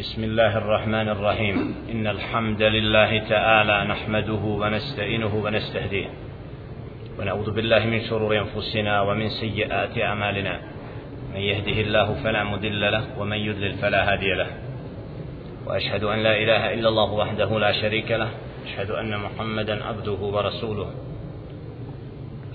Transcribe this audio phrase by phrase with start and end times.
[0.00, 1.74] بسم الله الرحمن الرحيم.
[1.92, 6.08] إن الحمد لله تعالى نحمده ونستعينه ونستهديه.
[7.18, 10.60] ونعوذ بالله من شرور أنفسنا ومن سيئات أعمالنا.
[11.34, 14.46] من يهده الله فلا مضل له ومن يضلل فلا هادي له.
[15.66, 18.28] وأشهد أن لا إله إلا الله وحده لا شريك له.
[18.66, 20.90] أشهد أن محمدا عبده ورسوله.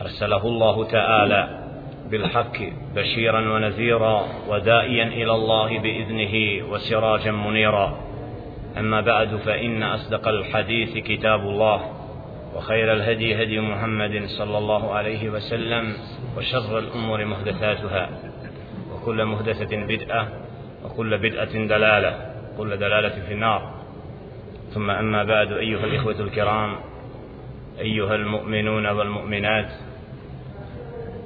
[0.01, 1.64] أرسله الله تعالى
[2.11, 2.57] بالحق
[2.95, 7.97] بشيرا ونذيرا ودائيا إلى الله بإذنه وسراجا منيرا.
[8.77, 11.81] أما بعد فإن أصدق الحديث كتاب الله
[12.55, 15.93] وخير الهدي هدي محمد صلى الله عليه وسلم
[16.37, 18.09] وشر الأمور محدثاتها.
[18.93, 20.27] وكل محدثة بدعة
[20.85, 23.71] وكل بدعة دلالة كل دلالة في النار.
[24.73, 26.75] ثم أما بعد أيها الإخوة الكرام
[27.79, 29.71] أيها المؤمنون والمؤمنات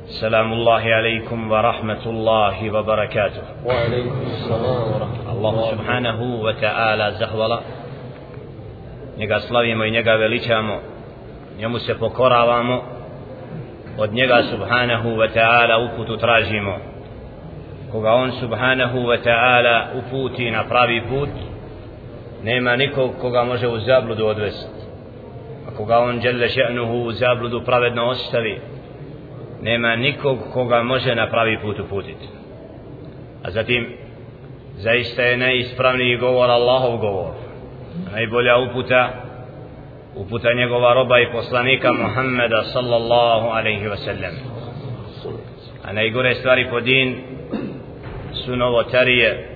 [0.09, 7.61] سلام الله عليكم ورحمة الله وبركاته وعليكم السلام ورحمة الله سبحانه وتعالى زهولا
[9.19, 10.81] njega slavimo i njega veličamo
[11.59, 12.83] njemu se pokoravamo
[13.99, 16.79] od njega subhanahu wa ta'ala uputu tražimo
[17.93, 21.29] koga on subhanahu wa ta'ala uputi na pravi put
[22.45, 24.85] nema nikog koga može u zabludu odvesti
[25.69, 28.61] a koga on djelle še'nuhu u zabludu pravedno ostavi
[29.62, 32.28] nema nikog koga može na pravi put uputiti.
[33.44, 33.88] A zatim
[34.76, 37.34] zaista je najispravniji govor Allahov govor.
[38.12, 39.10] Najbolja uputa
[40.16, 44.34] uputa njegova roba i poslanika Muhammeda sallallahu alaihi wa sallam
[45.90, 47.16] a najgore stvari po din
[48.34, 49.50] su novotarije.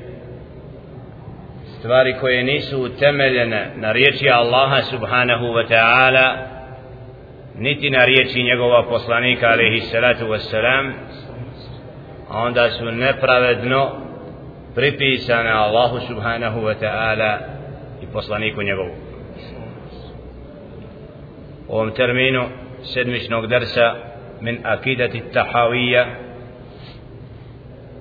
[1.80, 6.53] Stvari koje nisu utemeljene na riječi Allaha subhanahu wa ta'ala
[7.58, 10.92] niti na riječi njegova poslanika alaihi salatu wassalam
[12.30, 13.92] a onda su nepravedno
[14.76, 17.38] pripisane Allahu subhanahu wa ta'ala
[18.02, 18.92] i poslaniku njegovu.
[21.68, 22.44] U ovom terminu
[22.84, 23.96] sedmičnog dersa
[24.42, 26.06] min akidati tahawija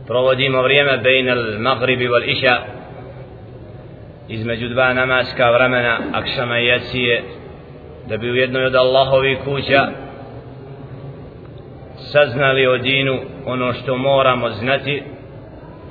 [0.07, 2.57] provodimo vrijeme bejn al magribi wal iša
[4.29, 7.23] između dva namaska vremena akšama i jacije
[8.09, 9.89] da bi u jednoj od Allahovi kuća
[11.97, 15.03] saznali o dinu ono što moramo znati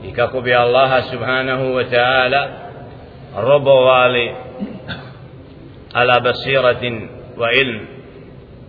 [0.05, 2.47] i kako bi Allaha subhanahu wa ta'ala
[3.37, 4.31] robovali
[5.93, 7.79] ala basiratin wa ilm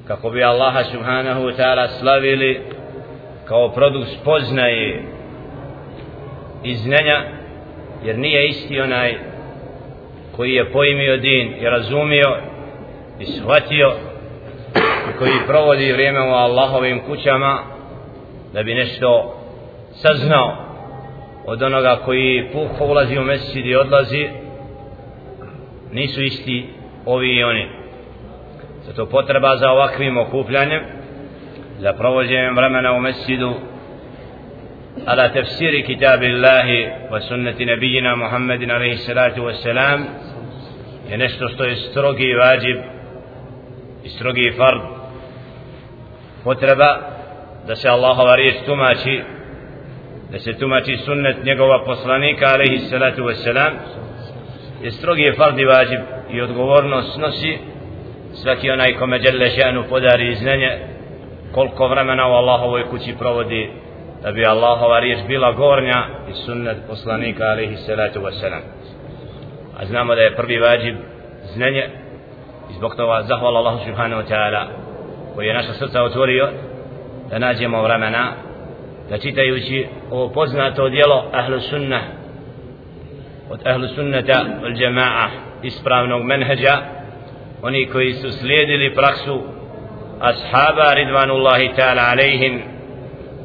[0.06, 2.60] kako bi Allaha subhanahu wa ta'ala slavili
[3.44, 5.02] kao produkt spoznaje
[6.64, 7.22] i znanja
[8.04, 9.14] jer nije isti onaj
[10.36, 12.36] koji je pojmio din i razumio
[13.21, 13.93] i shvatio
[15.09, 17.59] i koji provodi vrijeme u Allahovim kućama
[18.53, 19.35] da bi nešto
[19.91, 20.55] saznao
[21.45, 24.29] od onoga koji puho ulazi u mesid i odlazi
[25.91, 26.69] nisu isti
[27.05, 27.67] ovi i oni
[28.85, 30.81] zato potreba za ovakvim okupljanjem
[31.79, 33.53] za provođenjem vremena u mesidu
[35.07, 36.67] على تفسير كتاب الله
[37.11, 40.05] وسنة نبينا محمد عليه الصلاة والسلام
[41.09, 42.77] je nešto što je strogi vađib
[44.04, 44.80] i strogi fard.
[46.44, 46.98] Potreba
[47.66, 49.22] da se Allahova riječ tumači
[50.30, 53.72] da se tumači sunnet njegova poslanika alaihi salatu wassalam
[54.82, 57.58] je strogi fard i vađib i odgovornost nosi
[58.32, 60.78] svaki onaj kome djelle še'nu podari znanje
[61.52, 63.70] koliko vremena u Allahovoj kući provodi
[64.22, 68.62] da bi Allahova riječ bila gornja i sunnet poslanika alaihi salatu wassalam.
[69.78, 70.96] A znamo da je prvi vađib
[71.44, 71.88] znanje
[72.72, 74.66] i zbog toga zahvala Allahu subhanahu wa ta'ala
[75.34, 76.48] koji je naša srca otvorio
[77.30, 78.32] da nađemo vremena
[79.10, 82.00] da čitajući ovo poznato djelo ahlu sunna
[83.50, 85.28] od ahlu sunnata od džema'a
[85.62, 86.78] ispravnog menheđa
[87.62, 89.42] oni koji su slijedili praksu
[90.20, 92.62] ashaba ridvanullahi ta'ala alejhim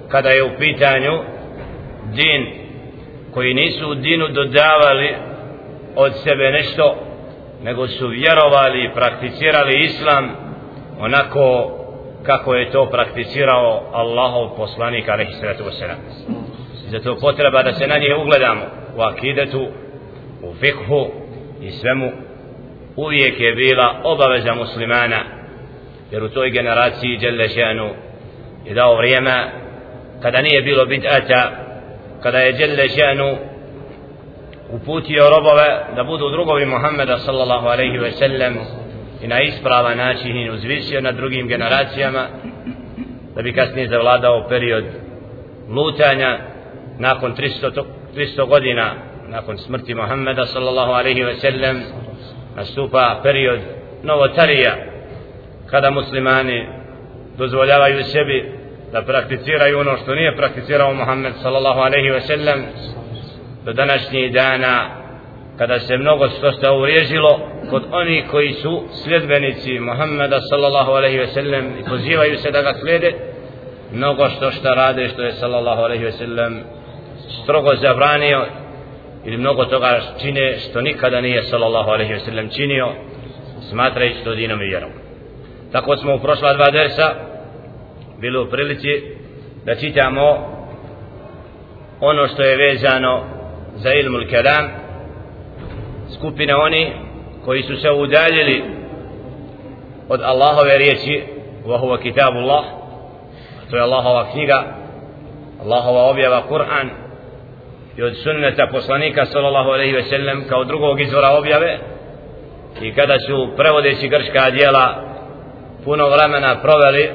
[0.07, 1.19] kada je u pitanju
[2.13, 2.47] din
[3.33, 5.15] koji nisu u dinu dodavali
[5.95, 7.06] od sebe nešto
[7.63, 10.35] nego su vjerovali i prakticirali islam
[10.99, 11.71] onako
[12.23, 15.97] kako je to prakticirao Allahov poslanik alaihi sallatu wasalam
[16.91, 18.61] zato potreba da se na nje ugledamo
[18.97, 19.67] u akidetu
[20.43, 21.07] u fikhu
[21.61, 22.11] i svemu
[22.95, 25.23] uvijek je bila obaveza muslimana
[26.11, 27.89] jer u toj generaciji Đelešanu
[28.65, 29.51] je dao vrijeme
[30.21, 31.49] kada nije bilo bid'ata
[32.23, 33.37] kada je Đelešanu
[34.71, 38.57] uputio robove da budu drugovi Muhammeda sallallahu alaihi ve sellem
[39.21, 42.27] i na ispravan način i uzvisio na drugim generacijama
[43.35, 44.83] da bi kasnije zavladao period
[45.69, 46.37] lutanja
[46.99, 47.83] nakon 300,
[48.15, 48.93] 300 godina
[49.27, 51.83] nakon smrti Muhammeda sallallahu alaihi ve sellem
[52.55, 53.59] nastupa period
[54.03, 54.75] novotarija
[55.65, 56.67] kada muslimani
[57.37, 58.51] dozvoljavaju sebi
[58.91, 62.65] da prakticiraju ono što nije prakticirao Muhammed sallallahu alaihi ve sellem
[63.67, 64.89] do današnjih dana
[65.57, 71.27] kada se mnogo što se uvriježilo kod oni koji su sljedbenici Muhammeda sallallahu alaihi ve
[71.27, 73.13] sellem i pozivaju se da ga slijede
[73.91, 76.59] mnogo što što rade što je sallallahu alaihi ve sellem
[77.43, 78.45] strogo zabranio
[79.25, 82.87] ili mnogo toga čine što nikada nije sallallahu alaihi ve sellem činio
[83.69, 84.91] smatrajući to dinom i vjerom.
[85.71, 87.15] Tako smo u prošla dva dersa
[88.21, 89.03] bili u prilici
[89.65, 90.57] da čitamo
[91.99, 93.36] ono što je vezano
[93.77, 94.69] za ilmul kelam
[96.17, 96.93] skupina oni
[97.45, 98.63] koji su se udaljili
[100.09, 101.23] od Allahove riječi
[101.65, 102.63] wa huwa kitabullah
[103.69, 104.63] to je Allahova knjiga
[105.63, 106.89] Allahova objava Kur'an
[107.97, 111.79] i od sunneta poslanika sallallahu alaihi ve sellem kao drugog izvora objave
[112.81, 115.03] i kada su prevodeći grška dijela
[115.85, 117.09] puno vremena proveli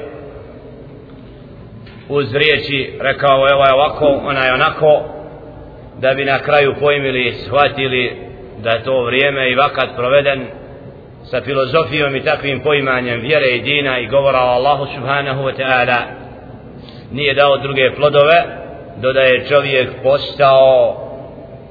[2.09, 5.03] uz riječi rekao je ovaj ovako, ona je onako
[6.03, 8.15] da bi na kraju pojmili shvatili
[8.63, 10.45] da je to vrijeme i vakat proveden
[11.23, 15.99] sa filozofijom i takvim poimanjem vjere i dina i govora o Allahu subhanahu wa ta'ala.
[17.11, 18.43] Nije dao druge plodove
[18.97, 20.97] do da je čovjek postao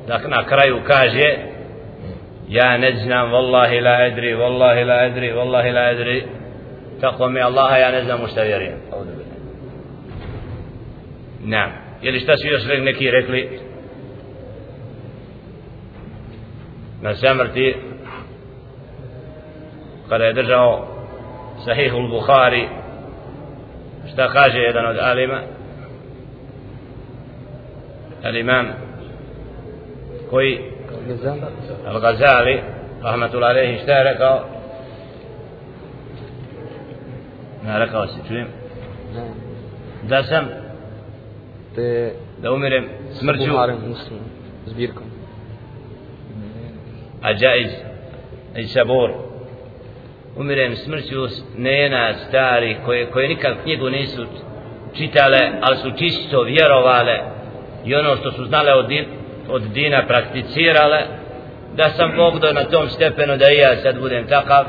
[0.07, 1.37] da na kraju kaže
[2.49, 6.25] ja ne znam wallahi la edri wallahi la edri wallahi la edri
[7.01, 8.79] tako mi Allaha ja ne znam u šta vjerujem.
[11.45, 11.69] Na
[12.03, 13.73] ili šta su još neki rekli
[16.92, 16.92] na samrti kada je držao sahihul Bukhari šta
[24.33, 25.41] kaže jedan od alima
[28.23, 28.67] al-imam
[30.31, 30.61] koji
[31.87, 32.63] al-Ghazali
[33.03, 34.45] rahmatullah alaihi šta je rekao
[37.65, 38.49] ne rekao se čujem
[40.03, 40.45] da sam
[41.75, 42.89] te da umirem
[43.21, 44.21] smrću Buharim muslim
[44.67, 45.12] zbirkom
[47.23, 47.73] a džaiz
[48.57, 49.11] i sabor
[50.37, 51.27] umirem smrću
[51.57, 54.27] nena stari koje, koje nikad knjigu nisu
[54.97, 57.19] čitale ali su čisto vjerovale
[57.85, 59.05] i ono što su znale od, din,
[59.49, 61.03] od dina prakticirale
[61.77, 64.65] da sam Bog do na tom stepenu da i ja sad budem takav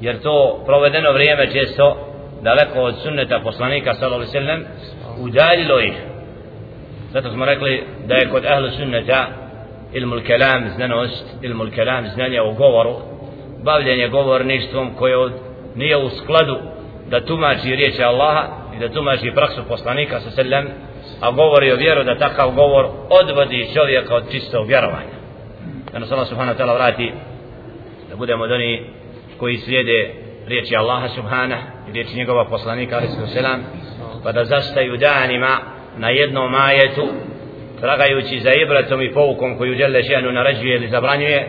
[0.00, 4.64] jer to provedeno vrijeme često daleko od sunneta poslanika sallallahu alejhi ve sellem
[5.20, 5.94] udaljilo ih.
[7.12, 9.26] Zato smo rekli da je kod ahlu sunneta
[9.94, 12.94] ilmul kelam znanost ilmul kelam znanje o govoru
[13.64, 15.32] bavljenje govorništvom koje od,
[15.74, 16.56] nije u skladu
[17.10, 20.68] da tumači riječi Allaha i da tumači praksu poslanika sa sellem
[21.20, 25.14] a govori o vjeru da takav govor odvodi čovjeka od čistog vjerovanja.
[25.92, 27.12] Da nas Allah subhanahu ta'ala vrati
[28.10, 28.86] da budemo doni oni
[29.38, 30.14] koji slijede
[30.46, 33.60] riječi Allaha subhanahu i riječi njegova poslanika alaihi sallam
[34.22, 35.58] pa da zastaju danima
[35.96, 37.08] na jednom ajetu
[37.84, 41.48] tragajući za ibratom i poukom koju žele ženu naređuje ili zabranjuje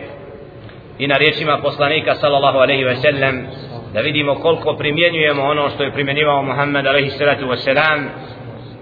[0.98, 3.46] i na riječima poslanika sallallahu alaihi ve sellem
[3.94, 7.56] da vidimo koliko primjenjujemo ono što je primjenjivao Muhammed alaihi sallatu ve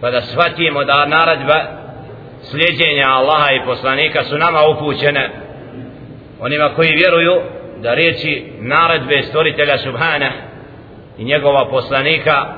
[0.00, 1.58] pa da shvatimo da naredba
[2.42, 5.30] slijedjenja Allaha i poslanika su nama upućene.
[6.40, 7.42] Onima koji vjeruju
[7.82, 10.32] da riječi naredbe stvoritelja subhana
[11.18, 12.54] i njegova poslanika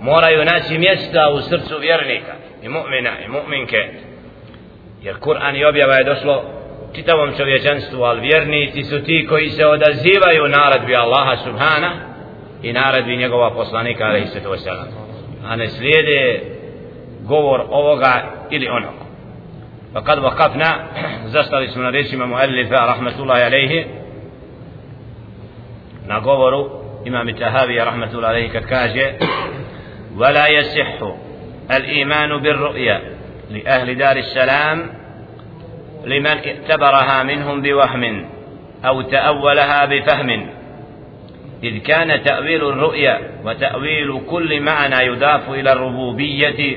[0.00, 4.09] moraju naći mjesta u srcu vjernika i mu'mina i mu'minke
[5.03, 6.43] jer Kur'an i objava je došlo
[6.95, 11.91] čitavom čovječanstvu ali vjernici su ti koji se odazivaju naredbi Allaha subhana
[12.63, 14.87] i naredbi njegova poslanika alaihi sallatu wasallam
[15.47, 16.41] a ne slijede
[17.21, 18.93] govor ovoga ili onog
[19.93, 20.75] pa kad vakafna
[21.25, 23.85] zastali smo na rečima muallifa rahmatullahi alaihi
[26.07, 26.69] na govoru
[27.05, 29.13] imam Tahavija rahmatullahi alaihi kad kaže
[30.17, 30.99] ولا يصح
[31.71, 33.01] الإيمان بالرؤيا
[33.50, 34.86] لأهل دار السلام
[36.04, 38.26] لمن اعتبرها منهم بوهم
[38.84, 40.50] أو تأولها بفهم.
[41.62, 46.76] إذ كان تأويل الرؤيا وتأويل كل معنى يضاف إلى الربوبية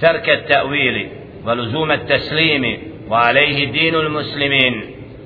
[0.00, 1.08] ترك التأويل
[1.44, 4.84] ولزوم التسليم وعليه دين المسلمين.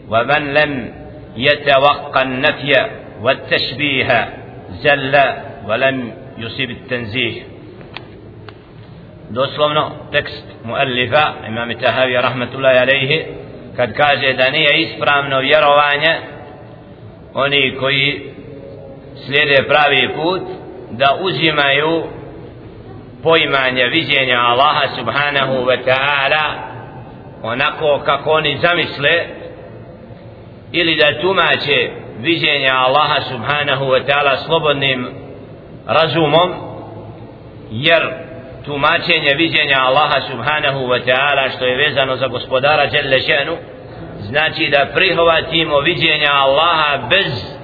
[0.09, 0.93] ومن لم
[1.37, 2.91] يتوقى النفي
[3.23, 4.29] والتشبيه
[4.71, 5.19] زل
[5.67, 7.43] ولم يصيب التنزيه.
[9.31, 13.25] Doslovno tekst muallifa imam Tahavi rahmetullahi alejhi
[13.77, 16.17] kad kaže da nije ispravno vjerovanje
[17.35, 18.33] oni koji
[19.27, 20.43] slijede pravi put
[20.91, 22.05] da uzimaju
[23.23, 26.45] poimanje viđenja Allaha subhanahu wa ta'ala
[27.43, 29.27] onako kako oni zamisle
[30.73, 35.09] ili da tumače viđenja Allaha subhanahu wa ta'ala slobodnim
[35.87, 36.55] razumom
[37.71, 38.27] jer
[38.67, 43.57] tumačenje viđenja Allaha subhanahu wa ta'ala što je vezano za gospodara Jelle šenu
[44.21, 47.57] znači da prihvatimo viđenja Allaha bez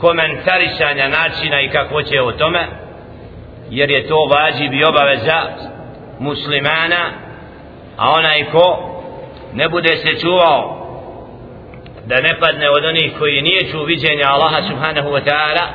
[0.00, 2.66] komentarisanja načina i kako će o tome
[3.70, 5.42] jer je to vađib i obaveza
[6.18, 7.10] muslimana
[7.96, 8.88] a onaj ko
[9.54, 10.78] ne bude se čuvao
[12.06, 15.66] da ne padne od onih koji nije čuo viđenja Allaha subhanahu wa ta'ala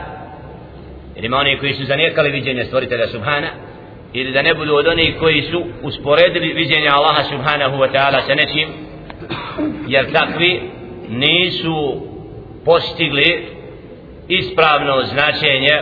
[1.15, 3.47] jer ima oni koji su zanijekali viđenje stvoritelja subhana
[4.19, 8.35] ili da ne budu od onih koji su usporedili viđenje Allaha subhanahu wa ta'ala sa
[8.35, 8.69] nečim
[9.87, 10.61] jer takvi
[11.09, 12.01] nisu
[12.65, 13.47] postigli
[14.27, 15.75] ispravno značenje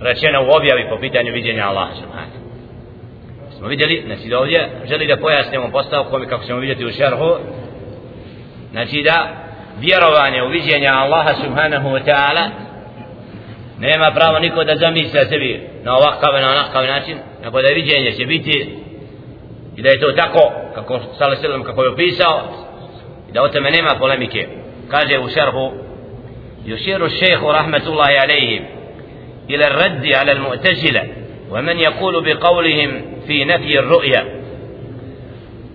[0.00, 2.40] rečeno u objavi po pitanju viđenja Allaha subhanahu
[3.60, 7.36] smo vidjeli, znači da ovdje želi da pojasnimo postavkom kako ćemo vidjeti u šerhu
[8.70, 9.28] znači da
[9.78, 12.69] vjerovanje u viđenja Allaha subhanahu wa ta'ala
[13.80, 18.26] nema pravo niko da zamisle sebi na ovakav na onakav način nego da viđenje će
[18.26, 18.76] biti
[19.76, 22.40] i da je to tako kako sale selom kako je opisao
[23.28, 24.48] i da o tome nema polemike
[24.90, 25.72] kaže u šerhu
[26.66, 28.60] يشير الشيخ رحمة الله عليه
[29.50, 31.08] إلى الرد على المعتزلة
[31.50, 34.40] ومن يقول بقولهم في نفي الرؤيا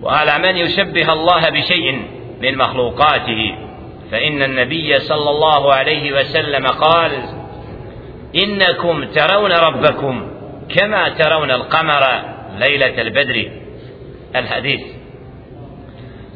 [0.02, 2.02] وعلى من يشبه الله بشيء
[2.40, 3.54] من مخلوقاته
[4.10, 7.12] فإن النبي صلى الله عليه وسلم قال
[8.34, 10.30] إنكم ترون ربكم
[10.76, 12.02] كما ترون القمر
[12.58, 13.50] ليلة البدر
[14.36, 14.80] الحديث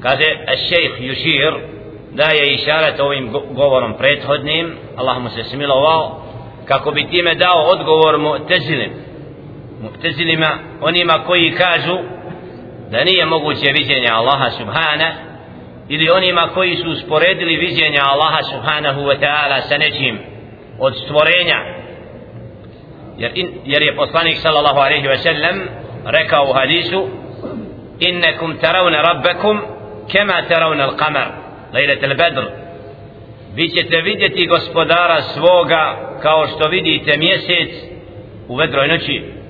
[0.04, 0.18] قال
[0.48, 1.70] الشيخ يشير
[2.12, 6.22] da je išaret ovim govorom prethodnim Allah mu se smilovao
[6.64, 8.90] kako bi time dao odgovor mu tezilim
[9.82, 11.98] mu'tezilima onima koji kažu
[12.90, 15.12] da nije moguće viđenje Allaha subhana
[15.88, 20.18] ili onima koji su usporedili viđenje Allaha subhanahu wa ta'ala sa nečim
[20.78, 21.79] od stvorenja
[23.20, 25.56] jer, in, jer je poslanik sallallahu alaihi wa sallam
[26.04, 27.08] rekao u hadisu
[27.98, 29.60] innekum taravne rabbekum
[30.12, 31.28] kema taravne al-qamar
[31.72, 32.44] lejlet al-badr
[33.54, 37.70] vi ćete vidjeti gospodara svoga kao što vidite mjesec
[38.48, 39.40] u vedroj noći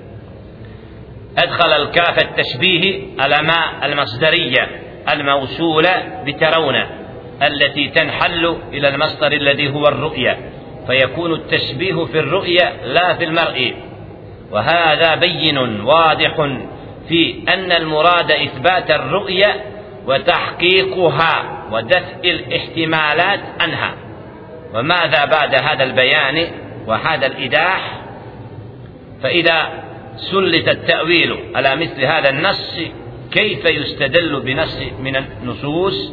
[1.37, 4.69] أدخل الكاف التشبيه على ما المصدرية
[5.13, 6.75] الموصولة بترون
[7.43, 10.37] التي تنحل إلى المصدر الذي هو الرؤية
[10.87, 13.73] فيكون التشبيه في الرؤية لا في المرء.
[14.51, 16.47] وهذا بين واضح
[17.09, 19.65] في أن المراد إثبات الرؤية
[20.07, 23.93] وتحقيقها ودفع الاحتمالات عنها.
[24.73, 26.47] وماذا بعد هذا البيان
[26.87, 28.01] وهذا الإيضاح
[29.23, 29.69] فإذا
[30.15, 32.79] سلط التأويل على مثل هذا النص
[33.31, 36.11] كيف يستدل بنص من النصوص؟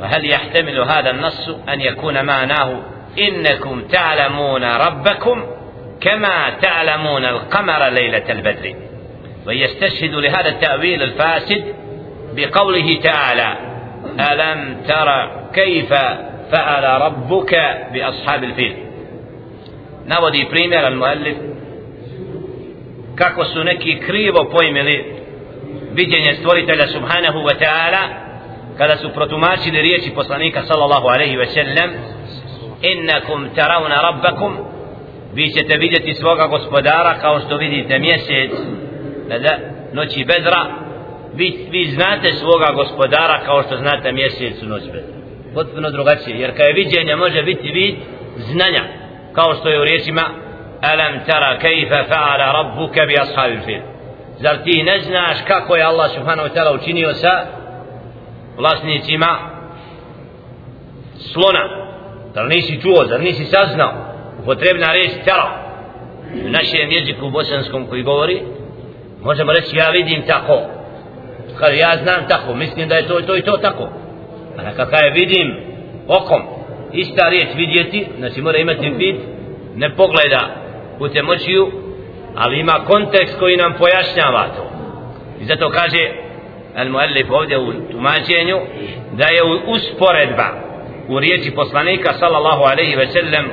[0.00, 2.80] وهل يحتمل هذا النص أن يكون معناه
[3.18, 5.46] إنكم تعلمون ربكم
[6.00, 8.74] كما تعلمون القمر ليلة البدر.
[9.46, 11.74] ويستشهد لهذا التأويل الفاسد
[12.36, 13.56] بقوله تعالى
[14.20, 15.94] ألم ترى كيف
[16.52, 17.54] فعل ربك
[17.92, 18.76] بأصحاب الفيل.
[20.06, 21.36] نودي بريمير المؤلف
[23.20, 25.04] kako su neki krivo pojmili
[25.92, 28.08] viđenje stvoritelja subhanahu wa ta'ala
[28.78, 31.46] kada su protumačili riječi poslanika sallallahu alaihi wa
[32.82, 34.56] innakum taravna rabbakum.
[35.34, 38.50] Vi ćete vidjeti svoga gospodara kao što vidite mjesec
[39.28, 39.58] da
[39.92, 40.66] noći bedra.
[41.34, 45.20] Vi, vi znate svoga gospodara kao što znate mjesec u noć bedra.
[45.54, 47.94] Potpuno drugačije jer kada je viđenje može biti vid
[48.36, 48.84] znanja
[49.34, 50.22] kao što je u riječima
[50.82, 53.80] alam tara kayfa fa'ala rabbuka bi ashabil fil.
[54.38, 57.44] Zar ti ne znaš kako je Allah subhanahu wa ta'ala učinio sa
[58.56, 59.38] vlasnicima
[61.32, 61.79] slona?
[62.34, 63.92] Zar nisi čuo, zar nisi saznao?
[64.42, 65.70] Upotrebna reč tera.
[66.46, 68.42] u našem jeziku bosanskom koji govori
[69.22, 70.60] možemo reći ja vidim tako.
[71.58, 73.88] Kad ja znam tako mislim da je to i to i to tako.
[74.58, 75.56] A na kakav je vidim
[76.08, 76.42] okom
[76.92, 79.16] ista riječ vidjeti znači mora imati vid
[79.76, 80.50] ne pogleda
[80.98, 81.70] putem očiju
[82.36, 84.70] ali ima kontekst koji nam pojašnjava to.
[85.40, 86.10] I zato kaže
[86.76, 88.56] al muallif ovdje u tumačenju
[89.12, 90.69] da je usporedba
[91.10, 93.50] u riječi poslanika sallallahu alaihi ve sellem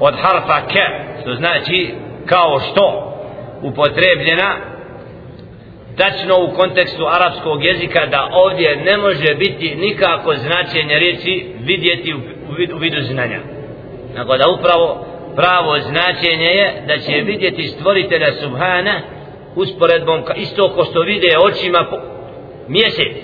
[0.00, 0.84] od harfa ke
[1.20, 1.94] što znači
[2.26, 3.14] kao što
[3.62, 4.56] upotrebljena
[5.96, 12.52] tačno u kontekstu arapskog jezika da ovdje ne može biti nikako značenje riječi vidjeti u
[12.58, 13.40] vidu, u vidu znanja.
[14.16, 15.06] Nego da upravo
[15.36, 19.00] pravo značenje je da će vidjeti stvoritelja Subhana
[19.56, 21.86] usporedbom ka isto ko što vide očima
[22.68, 23.16] mjesec.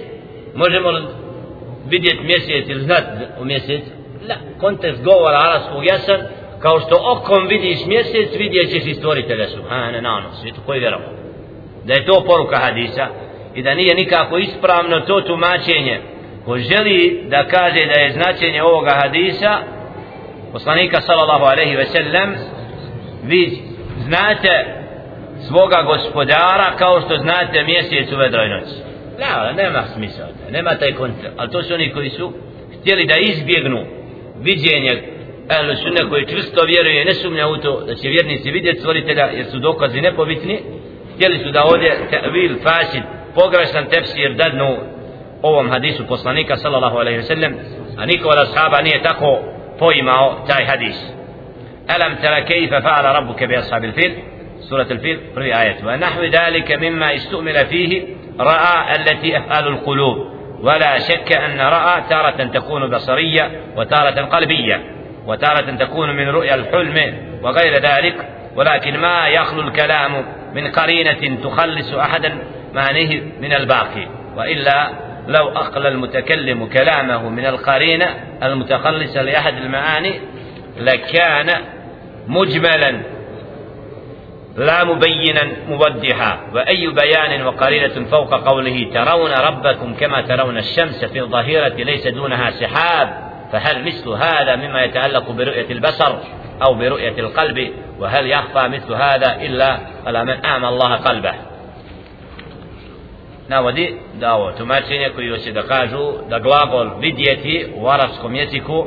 [0.55, 0.91] Možemo
[1.89, 3.05] vidjeti mjesec ili znat
[3.41, 3.83] u mjesec
[4.29, 6.21] la, kontekst govora arabskog jasan
[6.59, 11.05] kao što okom vidiš mjesec vidjet ćeš i stvoritelja subhane na ono svijetu koji vjerovo
[11.85, 13.07] da je to poruka hadisa
[13.55, 16.01] i da nije nikako ispravno to tumačenje.
[16.45, 19.59] Ko želi da kaže da je značenje ovoga hadisa
[20.53, 22.35] poslanika sallallahu alaihi ve sellem
[23.25, 23.63] vi
[23.99, 24.79] znate
[25.47, 28.88] svoga gospodara kao što znate mjesec u vedroj noći.
[29.19, 32.33] Ne, nema smisla nema taj koncept ali to su oni koji su
[32.81, 33.87] htjeli da izbjegnu
[34.41, 35.03] viđenje
[35.51, 39.47] ehlu sunne koji čvrsto vjeruje ne sumnja u to da će vjernici vidjeti stvoritelja jer
[39.47, 40.61] su dokazi nepobitni
[41.15, 43.03] htjeli su da ovdje ta'vil, fasid,
[43.35, 44.77] pogrešan tefsir dadnu
[45.43, 47.55] ovom hadisu poslanika sallallahu alaihi sallam
[47.97, 49.41] a niko od ashaba nije tako
[49.79, 50.97] poimao taj hadis
[51.89, 54.13] alam tara kejfa fa'ala rabbuke bi ashabil fil
[54.69, 57.13] surat al-fil prvi ajet wa nahvi dalike mimma
[58.39, 64.81] ra'a allati af'alu al-qulub ولا شك أن رأى تارة تكون بصرية وتارة قلبية
[65.27, 68.15] وتارة تكون من رؤيا الحلم وغير ذلك
[68.57, 72.39] ولكن ما يخلو الكلام من قرينة تخلص أحدا
[72.75, 74.89] معنيه من الباقي وإلا
[75.29, 78.07] لو أقل المتكلم كلامه من القرينة
[78.43, 80.13] المتخلصة لأحد المعاني
[80.81, 81.51] لكان
[82.29, 83.01] مجملا
[84.57, 91.69] لا مبينا موضحا وأي بيان وقرينة فوق قوله ترون ربكم كما ترون الشمس في الظهيرة
[91.75, 96.17] ليس دونها سحاب فهل مثل هذا مما يتعلق برؤية البصر
[96.63, 101.35] أو برؤية القلب؟ وهل يخفى مثل هذا إلا على من أعمى الله قلبه؟
[103.49, 108.87] navodi da ovo tumačenje koji hoće da kažu da glagol vidjeti u arapskom jeziku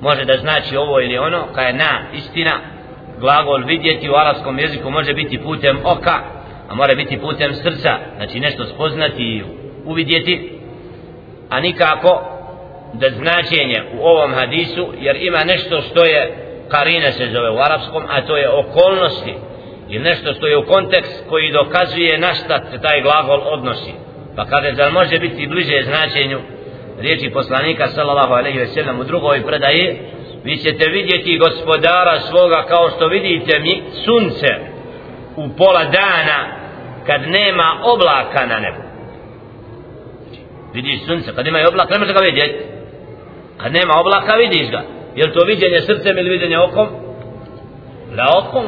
[0.00, 2.52] može da znači ovo ili ono kada je na istina
[3.20, 6.20] glagol vidjeti u arapskom jeziku može biti putem oka
[6.68, 7.98] a mora biti putem srca.
[8.16, 9.42] Znači nešto spoznati i
[9.84, 10.52] uvidjeti
[11.50, 12.22] a nikako
[12.92, 16.34] da značenje u ovom hadisu jer ima nešto što je
[16.68, 19.34] karina se zove u arapskom a to je okolnosti
[19.88, 23.92] ili nešto što je u kontekst koji dokazuje na šta se taj glagol odnosi.
[24.36, 26.38] Pa kada da može biti bliže značenju
[27.00, 29.98] riječi poslanika sallallahu alaihi ve sellem u drugoj predaji
[30.44, 34.46] vi ćete vidjeti gospodara svoga kao što vidite mi sunce
[35.36, 36.38] u pola dana
[37.06, 38.82] kad nema oblaka na nebu.
[40.74, 42.64] Vidiš sunce kad nema oblaka ne možeš ga vidjeti
[43.56, 44.82] kad nema oblaka vidiš ga.
[45.16, 46.88] Je to viđenje srcem ili viđenje okom?
[48.16, 48.66] La okom.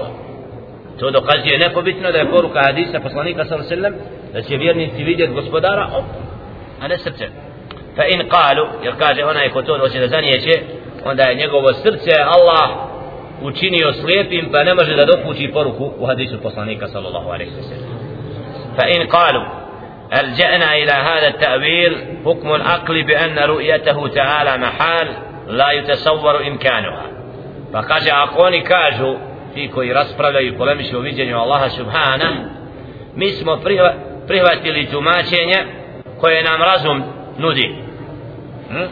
[0.98, 3.94] To dokazuje nepobitno da je poruka hadisa poslanika sallallahu alejhi ve sellem
[4.32, 6.22] da će vjernici vidjeti gospodara okom
[6.82, 7.30] a ne srcem.
[7.96, 10.62] Fa in qalu jer kaže onaj ko to hoće da zanijeće
[11.05, 12.69] onda je njegovo srce Allah
[13.41, 17.89] učinio slijepim pa ne može da dopući poruku u hadisu poslanika sallallahu alejhi ve sellem
[18.75, 19.57] fa in qalu
[20.13, 25.07] ألجأنا إلى هذا التأويل حكم العقل بأن رؤيته تعالى محال
[25.47, 27.05] لا يتصور إمكانها
[27.73, 29.17] فقال أقوني كاجو
[29.53, 32.49] ti koji raspravljaju i polemišu o viđenju Allaha subhana
[33.15, 33.59] mi smo
[34.27, 35.65] prihvatili tumačenje
[36.19, 37.03] koje nam razum
[37.37, 37.75] nudi
[38.69, 38.85] hm?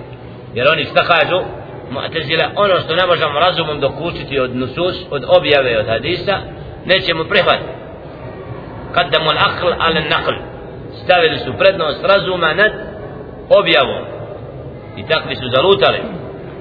[0.54, 1.42] jer oni šta kažu
[1.91, 6.39] Mu'tazila ono što ne možemo razumom dokučiti od nusus od objave od hadisa
[6.85, 7.71] nećemo prihvatiti.
[8.93, 10.35] Kaddamu al-aql ala-naql
[11.05, 12.73] stavili su prednost razuma nad
[13.49, 14.03] objavom.
[14.97, 15.99] I takvi su zalutali.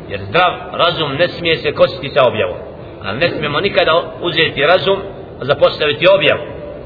[0.10, 2.58] Jer zdrav razum ne smije se kositi sa objavom.
[3.04, 5.00] Ali ne smijemo nikada uzeti razum
[5.42, 6.44] a zapostaviti objavu.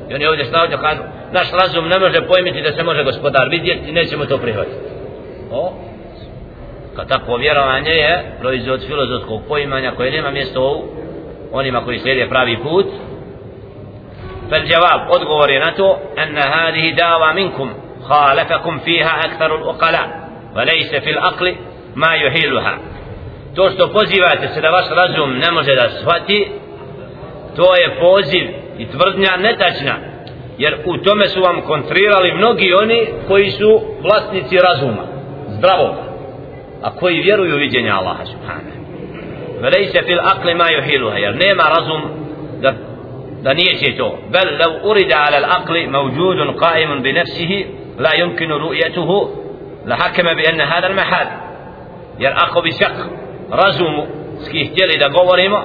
[0.09, 1.01] I oni ovdje stavljaju kažu
[1.31, 4.77] naš razum ne može pojmiti da se može gospodar vidjeti i nećemo to prihvatiti.
[5.51, 5.73] O
[6.95, 10.83] kad takvo vjerovanje je proizvod filozofskog poimanja koje nema mjesto u
[11.51, 12.85] onima koji slijede pravi put.
[14.49, 17.69] Fel djevab, odgovor je na to enne hadihi dava minkum
[18.07, 20.03] khalafakum fiha aktharul uqala
[20.55, 21.57] wa lejse fil akli
[21.95, 22.73] ma juhiluha
[23.55, 26.51] to što pozivate se da vaš razum ne može da shvati
[27.55, 28.45] to je poziv
[28.77, 29.95] i tvrdnja netačna
[30.57, 35.03] jer u tome su vam kontrirali mnogi oni koji su vlasnici razuma
[35.47, 36.12] zdravog
[36.83, 38.83] a koji vjeruju u viđenje Allaha subhanahu.
[39.61, 42.01] Velejse fil akli ma juhiluha jer nema razum
[42.61, 42.73] da
[43.41, 44.17] da nije će to.
[44.31, 45.89] Bel lev urida ala al akli
[46.59, 47.65] qaimun bi nafsihi
[47.99, 49.27] la yumkinu ru'yatuhu
[49.85, 51.27] la hakama bi enne hada al
[52.19, 52.95] jer ako bi šak
[53.51, 54.05] razumu
[54.45, 55.59] ski htjeli da govorimo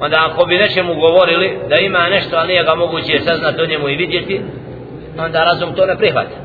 [0.00, 3.88] onda ako bi nečemu govorili da ima nešto a nije ga moguće saznati o njemu
[3.88, 4.40] i vidjeti
[5.18, 6.36] onda razum to ne prihvata.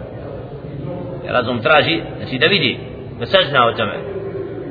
[1.28, 2.78] Razum traži znači da vidi
[3.20, 4.09] da sazna o tome.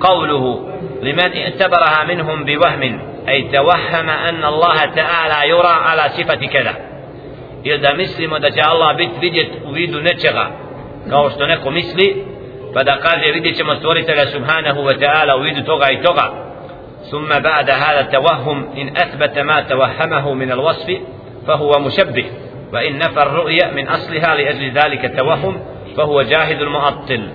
[0.01, 0.69] قوله
[1.03, 6.75] لمن اعتبرها منهم بوهم أي توهم أن الله تعالى يرى على صفة كذا.
[7.65, 10.51] Ili da mislimo da će Allah biti vidjet u vidu nečega
[11.11, 12.25] kao što neko misli
[12.75, 16.49] pa da kaže vidjet ćemo stvoritelja subhanahu wa ta'ala u vidu toga i toga.
[17.11, 20.99] ثم بعد هذا التوهم إن أثبت ما توهمه من الوصف
[21.47, 22.25] فهو مشبه
[22.73, 25.61] وإن نفى الرؤية من أصلها لأجل ذلك التوهم
[25.97, 27.29] فهو جاهد المعطل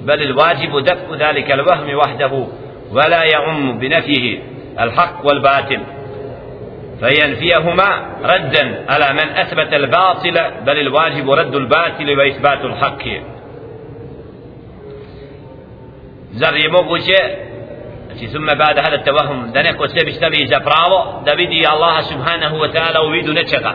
[0.00, 2.46] بل الواجب دفع ذلك الوهم وحده
[2.92, 4.42] ولا يعم بنفيه
[4.80, 5.80] الحق والباطل.
[7.00, 10.34] فينفيهما ردا على من أثبت الباطل
[10.66, 13.04] بل الواجب رد الباطل وإثبات الحق.
[16.32, 17.10] زر يموغوش
[18.32, 21.32] ثم بعد هذا التوهم دا نكو سبش تبي زفراو دا
[21.74, 23.74] الله سبحانه وتعالى ويد نتشغى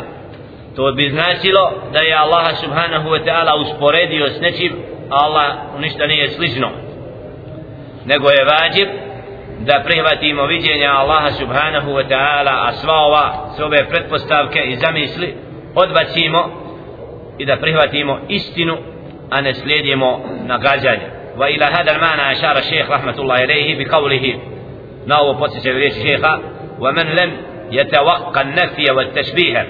[0.76, 4.74] تو بيزناشيلو دا يا الله سبحانه وتعالى اسبوريديو سنتشيب
[5.11, 6.71] Allah ništa nije slično
[8.05, 8.89] nego je vađib
[9.61, 15.35] da prihvatimo viđenja Allaha subhanahu wa ta'ala a sva ova sve ove pretpostavke i zamisli
[15.75, 16.51] odbacimo
[17.39, 18.77] i da prihvatimo istinu
[19.31, 21.07] a ne slijedimo nagađanje
[21.37, 24.41] wa ila hada المعنى أشار الشيخ رحمة الله إليه بقوله
[25.07, 26.41] ناو بوتسي بريش شيخا
[26.79, 27.31] ومن لم
[27.71, 29.69] يتوقع النفي والتشبيه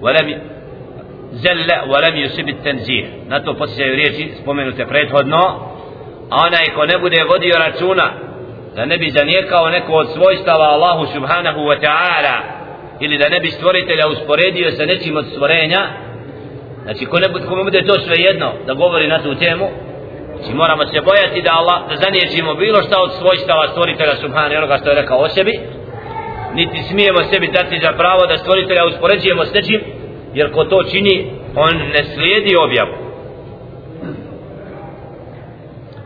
[0.00, 0.40] ولم
[1.31, 5.41] zelle wa lam yusibit tenzih na to posjećaju riječi spomenute prethodno.
[6.29, 8.11] A onaj ko ne bude vodio računa
[8.75, 12.35] da ne bi zanijekao neko od svojstava Allahu subhanahu wa ta'ala
[12.99, 15.81] ili da ne bi stvoritelja usporedio sa nečim od stvorenja
[16.83, 19.67] znači ko ne bude, ko bude to sve jedno da govori na tu temu
[20.35, 24.77] znači moramo se bojati da Allah da zanijećimo bilo šta od svojstava stvoritelja subhanahu onoga
[24.77, 25.59] što je rekao o sebi
[26.53, 29.81] niti smijemo sebi dati za pravo da stvoritelja uspoređujemo s nečim
[30.33, 32.93] jer ko to čini on ne slijedi objavu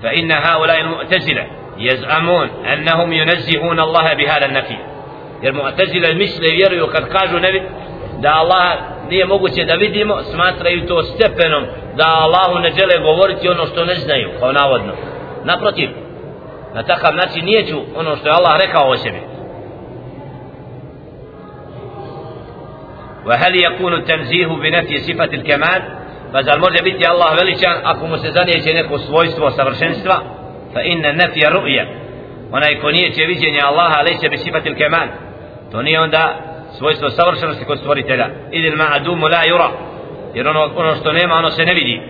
[0.02, 1.46] fa inna haulai mu'tazila
[1.78, 4.78] يزعمون أنهم ينزهون الله بهذا النفي
[5.42, 7.64] jer mu'tazila misle vjeruju kad kažu ne
[8.20, 8.68] da Allah
[9.10, 11.64] nije moguće da vidimo smatraju to stepenom
[11.96, 14.94] da Allahu ne žele govoriti ono što ne znaju kao navodno
[15.44, 15.90] naprotiv
[16.74, 19.22] na takav način nije ću ono što je Allah rekao o sebi
[23.26, 25.82] وهل يكون التنزيه بنفي صفة الكمال؟
[26.34, 30.08] فزال مرجع بيتي الله وليشا أكو مستزاني يشينيك وصويست وصبرشنست
[30.76, 31.90] فإن النفي رؤية.
[32.52, 35.10] ونا يكون يشيني الله ليس بصفة الكمال.
[35.72, 36.18] توني عند
[36.70, 39.72] صويست وصبرشنست كستوري تلا إذ المعدوم لا يرى.
[40.36, 42.02] يرون ونو ستنيم ونو سنبدي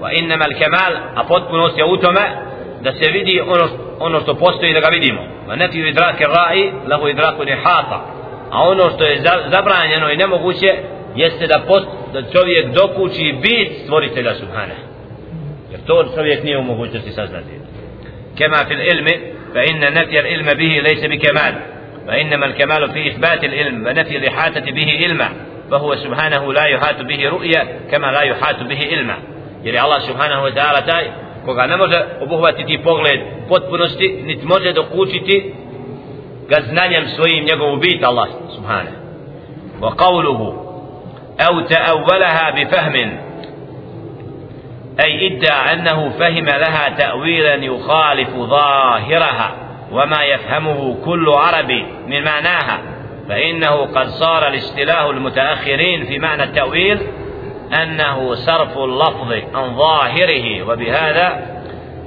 [0.00, 3.40] وإنما الكمال أفضل من وسيوتما da se vidi
[3.98, 5.20] ono, što postoji da ga vidimo.
[5.46, 8.00] Ma nefi idrake raji, lahu idraku nehata,
[8.50, 10.74] a ono što je zabranjeno i nemoguće
[11.16, 14.74] jeste da, post, da čovjek dokući bit stvoritelja Subhane
[15.74, 17.54] jer to čovjek nije u mogućnosti saznati.
[18.38, 19.14] Kema fil ilmi
[19.52, 21.52] fa inna nafija ilma bihi lejse bi kemal
[22.06, 25.28] fa innama kemalu fi isbati ilm fa nafija lihatati bihi ilma.
[25.70, 29.16] Fa huwa subhanahu la yuhatu bihi ru'ya kema la yuhatu bihi ilma.
[29.64, 31.04] Jer je Allah subhanahu wa ta'ala taj
[31.44, 35.54] koga ne može obuhvatiti pogled potpunosti niti može dokućiti
[36.48, 37.46] ga znanjem svojim
[38.56, 38.96] subhanahu
[39.80, 40.46] wa qavluhu
[41.38, 43.10] au ta'awwalaha bi fahmin
[45.00, 49.54] أي ادعى أنه فهم لها تأويلا يخالف ظاهرها
[49.92, 52.78] وما يفهمه كل عربي من معناها
[53.28, 56.98] فإنه قد صار الاصطلاح المتأخرين في معنى التأويل
[57.82, 61.46] أنه صرف اللفظ عن ظاهره وبهذا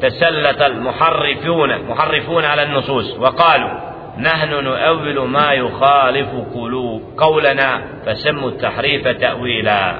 [0.02, 3.18] تسلط المحرفون محرفون على النصوص.
[3.20, 3.87] وقالوا
[4.19, 9.95] نحن نؤول ما يخالف قلوب قولنا فسموا التحريف تأويلا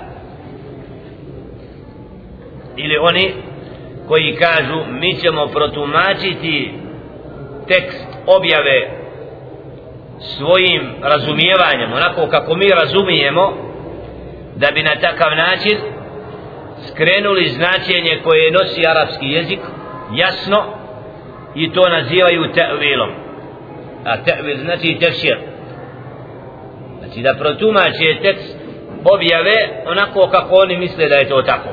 [2.77, 3.35] ili oni
[4.09, 6.75] koji kažu mi ćemo protumačiti
[7.69, 8.91] tekst objave
[10.19, 13.53] svojim razumijevanjem onako kako mi razumijemo
[14.57, 15.79] da bi na takav način
[16.89, 19.61] skrenuli značenje koje nosi arapski jezik
[20.13, 20.65] jasno
[21.55, 23.11] i to nazivaju te'vilom
[24.08, 25.38] a te'vil znači tefsir.
[27.00, 28.58] Znači da protumače tekst
[29.14, 31.70] objave onako kako oni misle da je to tako.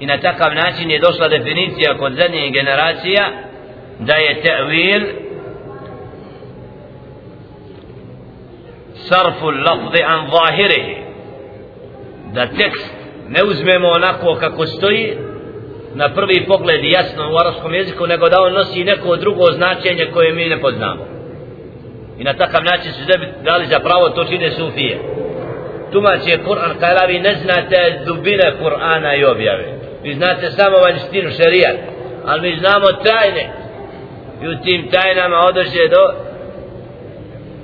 [0.00, 3.30] I na takav način je došla definicija kod zadnjih generacija
[3.98, 5.04] da je ta'wil
[8.94, 10.96] sarfu lafzi an zahirihi.
[12.32, 12.94] Da tekst
[13.28, 15.16] ne uzmemo onako kako stoji
[15.94, 20.32] na prvi pogled jasno u arabskom jeziku nego da on nosi neko drugo značenje koje
[20.32, 21.19] mi ne poznamo
[22.20, 25.00] i na takav način su sebi dali za pravo to čine sufije.
[25.92, 29.64] Tumači je Kur'an kada vi ne znate dubine Kur'ana i objave.
[30.02, 31.76] Vi znate samo vanjštinu šerijat
[32.26, 33.44] ali mi znamo tajne.
[34.42, 36.02] I u tim tajnama odoše do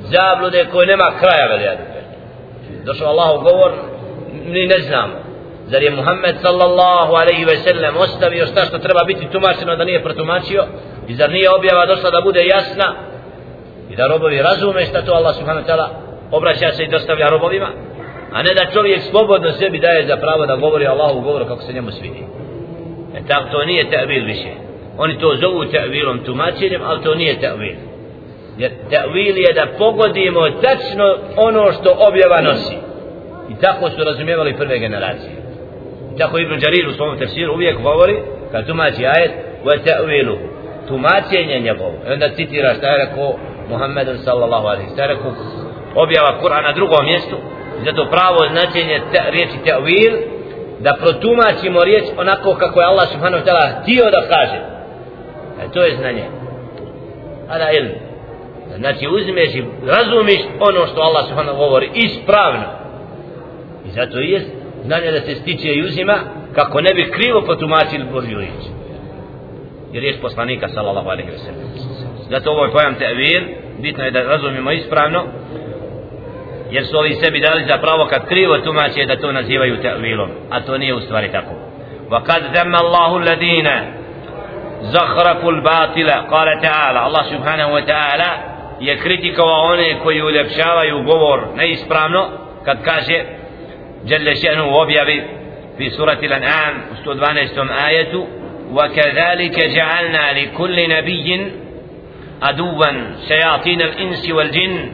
[0.01, 1.97] zablude koje nema kraja veljadu
[2.87, 3.73] došao Allah govor
[4.45, 5.15] mi ne znamo.
[5.67, 10.03] Zar je Muhammed sallallahu alaihi ve sellem ostavio šta što treba biti tumačeno da nije
[10.03, 10.65] protumačio?
[11.09, 12.95] I zar nije objava došla da bude jasna?
[13.91, 15.89] I da robovi razume šta to Allah subhanahu wa ta'ala
[16.33, 17.69] obraća se i dostavlja robovima?
[18.33, 21.73] A ne da čovjek slobodno sebi daje za pravo da govori Allahu govor kako se
[21.73, 22.23] njemu svidi.
[23.17, 24.53] E tak, to nije ta'vil više.
[24.99, 27.77] Oni to zovu ta'vilom tumačenjem, ali to nije ta'vil.
[28.59, 32.77] Jer ta'vil je da pogodimo tačno ono što objava nosi.
[33.51, 35.33] I tako su razumijevali prve generacije.
[36.15, 38.17] I tako Ibn Đarir u svom tefsiru uvijek govori,
[38.53, 39.33] kad tumači ajet,
[39.65, 40.37] wa ta'vilu,
[40.89, 41.95] tumačenje njegovo.
[42.09, 43.35] I onda citira šta je rekao
[43.69, 45.19] Muhammed sallallahu alaihi, sallam
[45.95, 47.37] objava Kur'ana na drugom mjestu,
[47.85, 50.13] zato pravo značenje te, riječi ta'wil
[50.81, 54.61] da protumačimo riječ onako kako je Allah subhanahu wa ta'ala htio da kaže.
[55.63, 56.25] E to je znanje.
[57.49, 57.93] Ala ilm.
[58.77, 62.67] Znači uzmeš i razumiš ono što Allah subhanahu govori ispravno.
[63.87, 64.47] I zato je
[64.85, 66.15] znanje da se stiče i uzima
[66.55, 68.63] kako ne bi krivo potumačili Božju riječ.
[69.93, 71.96] Jer riječ poslanika sallallahu alaihi wa sallam
[72.30, 73.44] Zato ovo je pojam ta'vil,
[73.80, 75.24] bitno je da razumimo ispravno,
[76.72, 80.62] jer su ovi sebi dali za pravo kad krivo tumače da to nazivaju ta'vilom, a
[80.62, 81.54] to nije u stvari tako.
[82.10, 83.82] Wa kad zemma Allahu ladina
[84.82, 88.30] zakhrafu l-batila, kale ta'ala, Allah subhanahu wa ta'ala
[88.80, 92.28] je kritikovao one koji uljepšavaju govor neispravno,
[92.66, 93.26] kad kaže
[94.06, 95.24] جل شأنه وبيبي
[95.78, 98.28] في سورة الأنعام 112 آية
[98.72, 101.52] وكذلك جعلنا لكل نبي
[102.42, 104.92] عدوا شياطين الإنس والجن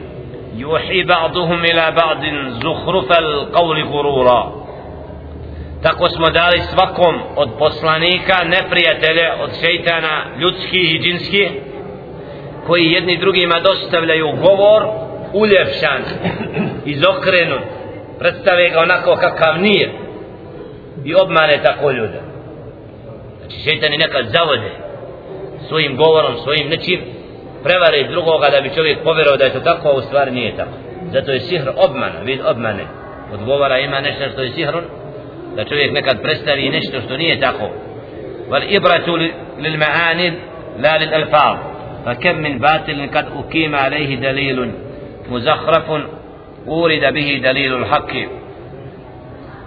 [0.56, 2.24] يوحي بعضهم إلى بعض
[2.62, 4.58] زخرف القول غرورا
[5.82, 11.50] tako smo dali svakom od poslanika neprijatelje od šeitana ljudskih i džinskih
[12.66, 14.82] koji jedni drugima dostavljaju govor
[15.32, 16.02] uljepšan
[16.84, 17.60] izokrenut
[18.18, 19.92] predstave ga onako kakav nije
[21.04, 22.20] i obmane tako ljude
[23.38, 24.70] znači šeitani nekad zavode
[25.68, 27.11] svojim govorom, svojim nečim
[27.63, 30.77] prevare drugoga da bi čovjek povjerao da je to tako, a u stvari nije tako.
[31.11, 32.85] Zato je sihr obmana, vid obmane.
[33.33, 34.83] Odgovara ima nešto što je sihrun,
[35.55, 37.69] da čovjek nekad predstavi nešto što nije tako.
[38.49, 39.15] Val ibratu
[39.57, 40.33] lil ma'anid
[40.83, 41.57] la lil alfaz.
[42.03, 44.65] Fa kem min batil kad ukima alejhi dalil
[45.29, 45.83] muzakhraf
[46.65, 48.01] urida bihi dalilul al.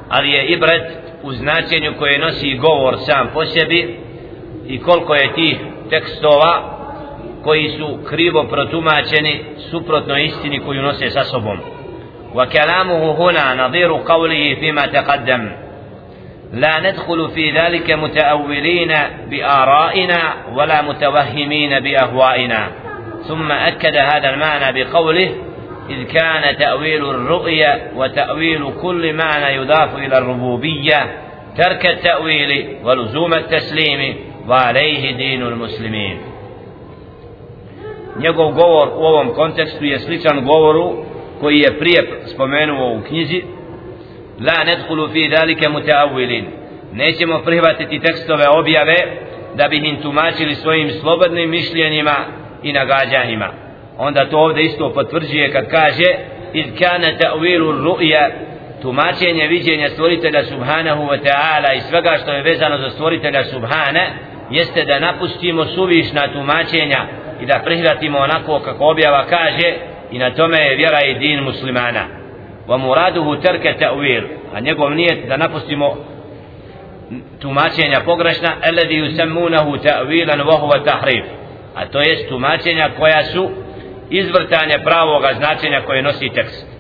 [0.09, 0.83] Ali je ibrat
[1.23, 3.99] u značenju koje nosi govor sam po sebi
[4.67, 5.57] i koliko je tih
[5.91, 6.76] tekstova
[7.47, 11.59] koji su krivo protumačeni suprotno istini koju nose sa sobom.
[12.35, 15.53] وكلامه هنا نظير قوله فيما تقدم
[16.53, 18.93] لا ندخل في ذلك متأولين
[19.31, 22.69] بآرائنا ولا متوهمين بأهوائنا
[23.29, 25.31] ثم أكد هذا المعنى بقوله
[25.91, 31.01] إذ كان تأويل الرؤيا وتأويل كل معنى يضاف إلى الربوبية
[31.57, 34.17] ترك التأويل ولزوم التسليم
[34.49, 36.19] وعليه دين المسلمين
[38.19, 40.93] njegov govor u ovom kontekstu je sličan govoru
[41.41, 43.43] koji je prije spomenuo u knjizi.
[44.41, 46.45] La nedhulu fi dalike mutaawilin.
[46.93, 48.97] Nećemo prihvatiti tekstove objave
[49.55, 52.17] da bi im tumačili svojim slobodnim mišljenjima
[52.63, 53.49] i nagađanjima.
[53.99, 56.15] Onda to ovdje isto potvrđuje kad kaže
[56.53, 58.31] iz kana ta'wilu ru'ya
[58.83, 64.07] tumačenje viđenja stvoritelja subhanahu wa ta'ala i svega što je vezano za stvoritelja subhana
[64.51, 67.07] jeste da napustimo suvišna tumačenja
[67.42, 69.76] i da prihvatimo onako kako objava kaže
[70.12, 72.06] i na tome je vjera i din muslimana
[72.68, 74.24] wa muraduhu terke ta'wil
[74.56, 75.96] a njegov nijet da napustimo
[77.42, 81.26] tumačenja pogrešna alladhi yusammunahu ta'wilan wa huwa tahrif
[81.76, 83.50] a to jest tumačenja koja su
[84.10, 86.72] izvrtanje pravoga značenja koje nosi tekst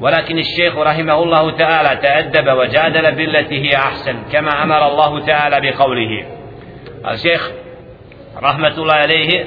[0.00, 6.26] ولكن الشيخ رحمه الله تعالى تأدب وجادل بالتي هي أحسن كما أمر الله تعالى بقوله
[7.10, 7.50] الشيخ
[8.42, 9.44] رحمة الله عليه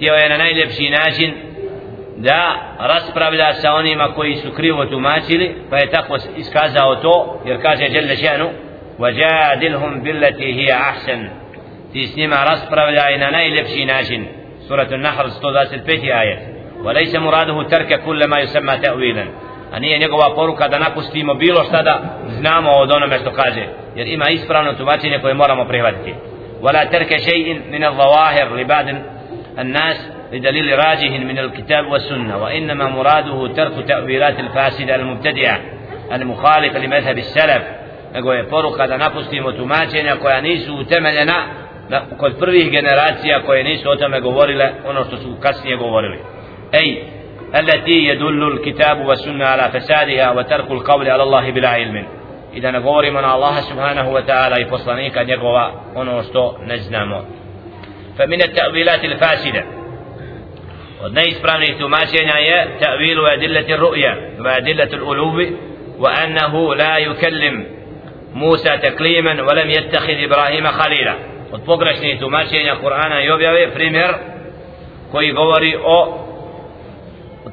[0.00, 1.34] htio je na najljepši način
[2.16, 7.84] da raspravlja sa onima koji su krivo tumačili pa je tako iskazao to jer kaže
[7.84, 8.48] Jelle še'nu
[8.98, 11.28] وَجَادِلْهُمْ بِلَّتِي هِيَ أَحْسَنُ
[11.92, 14.26] ti s njima raspravljaj na najljepši način
[14.68, 16.12] suratu Nahr 125.
[16.12, 16.38] ajet
[16.84, 19.24] وَلَيْسَ مُرَادُهُ تَرْكَ كُلَّ مَا يُسَمَّا تَأْوِيلًا
[19.72, 24.08] a nije njegova poruka da napustimo bilo šta da znamo od onome što kaže jer
[24.08, 26.14] ima ispravno tumačenje koje moramo prihvatiti
[26.62, 28.86] ولا ترك شيء من الظواهر لبعض
[29.58, 35.60] الناس لدليل راجه من الكتاب والسنة وإنما مراده ترك تأويلات الفاسدة المبتدعة
[36.12, 37.62] المخالفة لمذهب السلف.
[38.14, 41.46] نقول فرق هذا نفس في متماتين يقول أنيس وتملنا
[42.20, 45.34] كل فرق جنراتي يقول أنيس وتم قوار له ونرتسو
[46.74, 47.02] أي
[47.56, 52.06] التي يدل الكتاب والسنة على فسادها وترك القول على الله بلا علم.
[52.54, 57.24] إذا نقول من الله سبحانه وتعالى يفصلني كان يقوى ونرتسو نجنامه
[58.18, 59.64] فمن التأويلات الفاسدة.
[61.04, 65.46] ونيس برامي توماسينا يا تأويل أدلة الرؤية وأدلة الألوب
[65.98, 67.66] وأنه لا يكلم
[68.34, 71.14] موسى تكليما ولم يتخذ إبراهيم خليلا.
[71.52, 74.14] وتبقرشني توماسينا قرآن يوبيا فريمير
[75.12, 76.24] koji govori o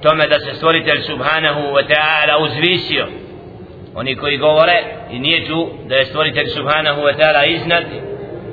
[0.02, 3.08] tome da se stvoritelj subhanahu wa ta'ala uzvisio.
[3.96, 7.84] Oni koji govore i nije tu da je stvoritelj subhanahu wa ta'ala iznad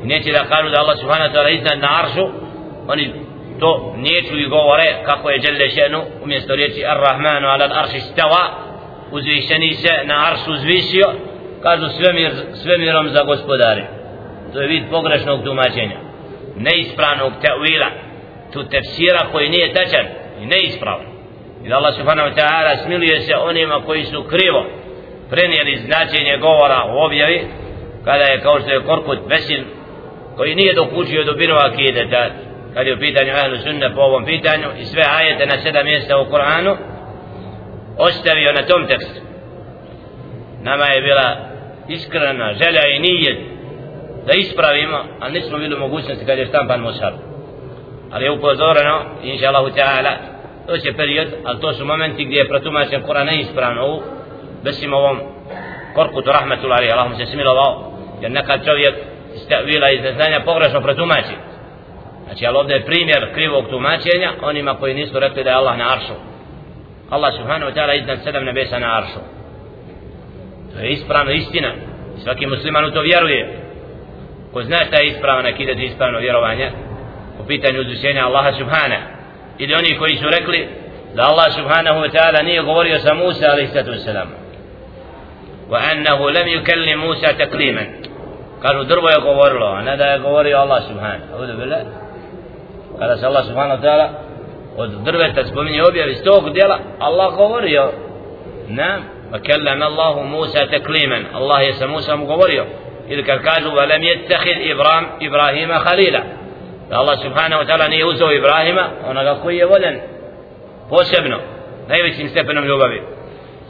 [0.04, 2.24] i neće da kažu da Allah subhanahu wa ta'ala iznad na aršu.
[2.88, 3.12] Oni
[3.60, 8.44] to neću i govore kako je Jelle šenu umjesto riječi Ar-Rahmanu ala arši stava
[9.10, 11.06] uzvišeni se na aršu uzvisio
[11.62, 13.84] kažu svemir, svemirom za gospodari
[14.52, 15.98] to je vid pogrešnog tumačenja
[16.56, 17.88] neispravnog te'wila
[18.52, 20.06] tu tefsira koji nije tačan
[20.40, 21.06] i neispravan.
[21.64, 24.66] I da Allah subhanahu wa ta'ala smiluje se onima koji su krivo
[25.30, 27.46] prenijeli značenje govora u objavi
[28.04, 29.64] kada je kao što je Korkut Vesin
[30.36, 32.32] koji nije dokučio dubinu akide tad
[32.74, 36.18] kad je u pitanju ahlu sunna po ovom pitanju i sve ajete na sedam mjesta
[36.18, 36.76] u Koranu
[37.98, 39.20] ostavio na tom tekstu.
[40.62, 41.36] Nama je bila
[41.88, 43.38] iskrena želja i nijet
[44.26, 47.12] da ispravimo ali nismo bili mogućnosti kad je štampan Musar
[48.12, 50.12] ali je upozoreno inša Allahu ta'ala
[50.66, 54.02] to će period ali to su momenti gdje je protumačen Koran neispravno u
[54.64, 55.18] besim ovom
[55.94, 58.94] korkutu rahmetullahi Allahom se smilovao jer nekad čovjek
[59.36, 61.34] stavila iz neznanja pogrešno pretumači.
[62.24, 65.92] Znači, ali ovdje je primjer krivog tumačenja onima koji nisu rekli da je Allah na
[65.92, 66.14] aršu.
[67.10, 69.20] Allah subhanahu wa ta'ala iznad sedam nebesa na aršu.
[70.72, 71.72] To je ispravna istina.
[72.22, 73.58] Svaki musliman u to vjeruje.
[74.52, 76.70] Ko zna šta je ispravno nekide ispravno vjerovanje
[77.38, 78.96] po pitanju uzvišenja Allaha subhana.
[79.58, 80.68] Ili oni koji su rekli
[81.14, 84.44] da Allah subhanahu wa ta'ala nije govorio sa Musa alaihi sallatu wa sallam.
[85.70, 87.86] وأنه لم يكلم موسى تكليما
[88.64, 91.34] Kažu drvo je govorilo, a ne da je govorio Allah subhanahu.
[91.34, 91.76] A budu bile,
[92.98, 94.08] kada se Allah subhanahu ta'ala
[94.76, 97.90] od drveta spominje objavi stog djela, Allah govorio
[98.68, 102.64] nam, va kellam Allahu Musa teklimen, Allah je sa Musa mu govorio.
[103.08, 106.20] Ili kad kažu, va lam jettehid Ibram, Ibrahima Halila.
[106.90, 110.00] Da Allah subhanahu wa ta'ala nije uzeo Ibrahima, onoga koji je voljen
[110.90, 111.38] posebno,
[111.88, 113.02] najvećim stepenom ljubavi.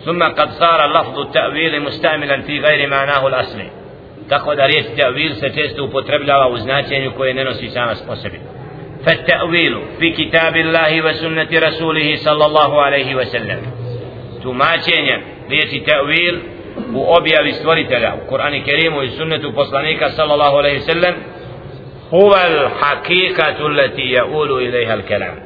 [0.04, 3.83] ثم قد صار لفظ التأويل مستعملا في غير معناه الأصلي
[4.28, 8.38] tako da riječ ta'wil se često upotrebljava u značenju koje ne nosi sama po sebi
[9.06, 13.60] فالتأويل في كتاب الله وسنة رسوله صلى الله عليه وسلم
[14.42, 16.38] tumačenje riječi ta'wil
[16.94, 21.14] u objavi stvoritelja u Kur'ani Kerimu i sunnetu poslanika sallallahu alaihi sallam
[22.10, 23.64] huwa al-haqiqatu
[24.16, 25.36] ya'ulu ilayha al-kalam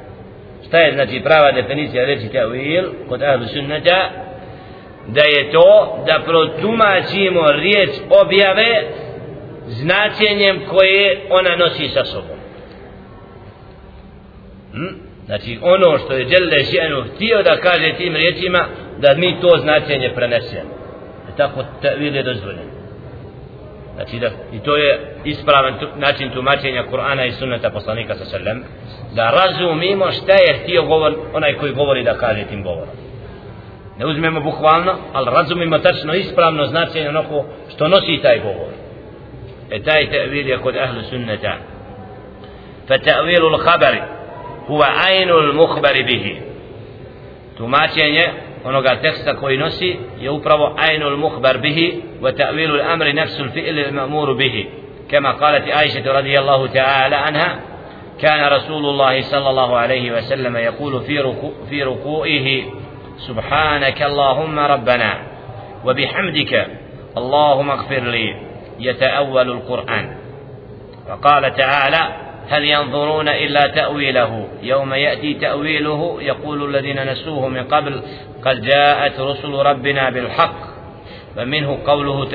[0.67, 4.11] šta je znači prava definicija riječi ta'wil kod ahlu sunnata
[5.09, 7.91] da je to da protumačimo riječ
[8.23, 8.83] objave
[9.67, 12.39] značenjem koje ona nosi sa sobom
[14.73, 14.95] hm?
[15.27, 18.67] znači ono što je Đelle Ženu htio da kaže tim riječima
[18.99, 20.79] da mi to značenje prenesemo
[21.29, 21.65] E tako
[21.99, 22.71] vil je dozvoljeno.
[23.95, 28.63] znači da i to je ispravan tu, način tumačenja Kur'ana i sunnata poslanika sa sallam
[29.15, 33.08] da razumimo šta je htio govor, onaj koji govori da kaže tim govorom
[33.99, 38.73] ne uzmemo bukvalno, ali razumimo tačno ispravno značenje onako što nosi taj govor.
[39.71, 41.57] E taj ta'vil je kod ahlu sunnata.
[42.89, 44.01] Fa ta'vilu l'habari
[44.69, 46.37] huwa ajnu l'muhbari bihi.
[47.57, 48.27] Tumačenje
[48.65, 54.35] onoga teksta koji nosi je upravo ajnu l'muhbar bihi wa ta'vilu l'amri nafsu l'fi'li l'ma'muru
[54.35, 54.67] bihi.
[55.11, 57.61] كما قالت عائشة رضي الله تعالى عنها
[58.21, 62.63] كان رسول الله صلى الله عليه وسلم يقول في ركوع في ركوعه
[63.27, 65.15] سبحانك اللهم ربنا
[65.85, 66.67] وبحمدك
[67.17, 68.37] اللهم اغفر لي
[68.81, 70.17] يتأول القرآن.
[71.11, 72.09] وقال تعالى
[72.49, 78.03] هل ينظرون إلا تأويله؟ يوم يأتي تأويله يقول الذين نسوه من قبل
[78.45, 80.69] قد جاءت رسل ربنا بالحق.
[81.37, 82.29] فمنه قوله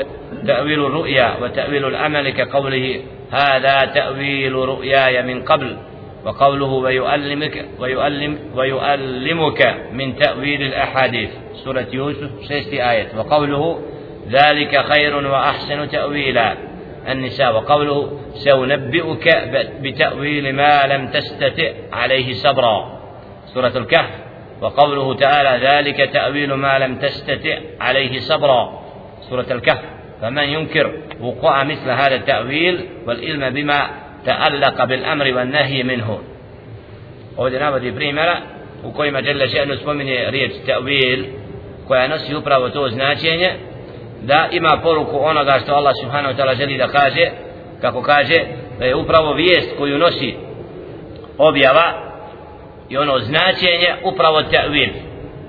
[0.47, 3.01] تأويل الرؤيا وتأويل الأمل كقوله
[3.31, 5.77] هذا تأويل رؤياي من قبل.
[6.25, 11.29] وقوله ويؤلمك ويؤلم ويؤلمك من تأويل الأحاديث.
[11.53, 13.07] سورة يوسف شيست آية.
[13.17, 13.81] وقوله
[14.29, 16.55] ذلك خير وأحسن تأويلا.
[17.09, 17.55] النساء.
[17.55, 19.37] وقوله سأنبئك
[19.81, 22.99] بتأويل ما لم تستطع عليه صبرا.
[23.45, 24.09] سورة الكهف.
[24.61, 28.83] وقوله تعالى ذلك تأويل ما لم تستطع عليه صبرا.
[29.29, 29.81] سورة الكهف.
[30.21, 36.17] فمن ينكر وقوع مثل هذا التأويل والعلم بما ta'allaqa bil amri van nahyi minhu.
[37.37, 38.37] Ovdje navodi primjera
[38.83, 41.25] u kojima Đerle Še'nu spominje riječ ta'wil
[41.87, 43.51] koja nosi upravo to značenje
[44.21, 47.31] da ima poruku onoga što Allah subhanahu wa ta'ala želi da kaže
[47.81, 48.39] kako kaže
[48.79, 50.35] da je upravo vijest koju nosi
[51.37, 51.93] objava
[52.89, 54.89] i ono značenje upravo ta'wil.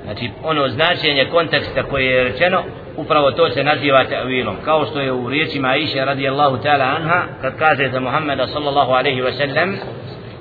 [0.05, 2.63] Znači ono značenje konteksta koje je rečeno
[2.97, 7.57] upravo to se naziva ta'wilom kao što je u riječima Aisha radijallahu ta'ala anha kad
[7.59, 9.77] kaže za Muhammeda sallallahu alaihi wa sallam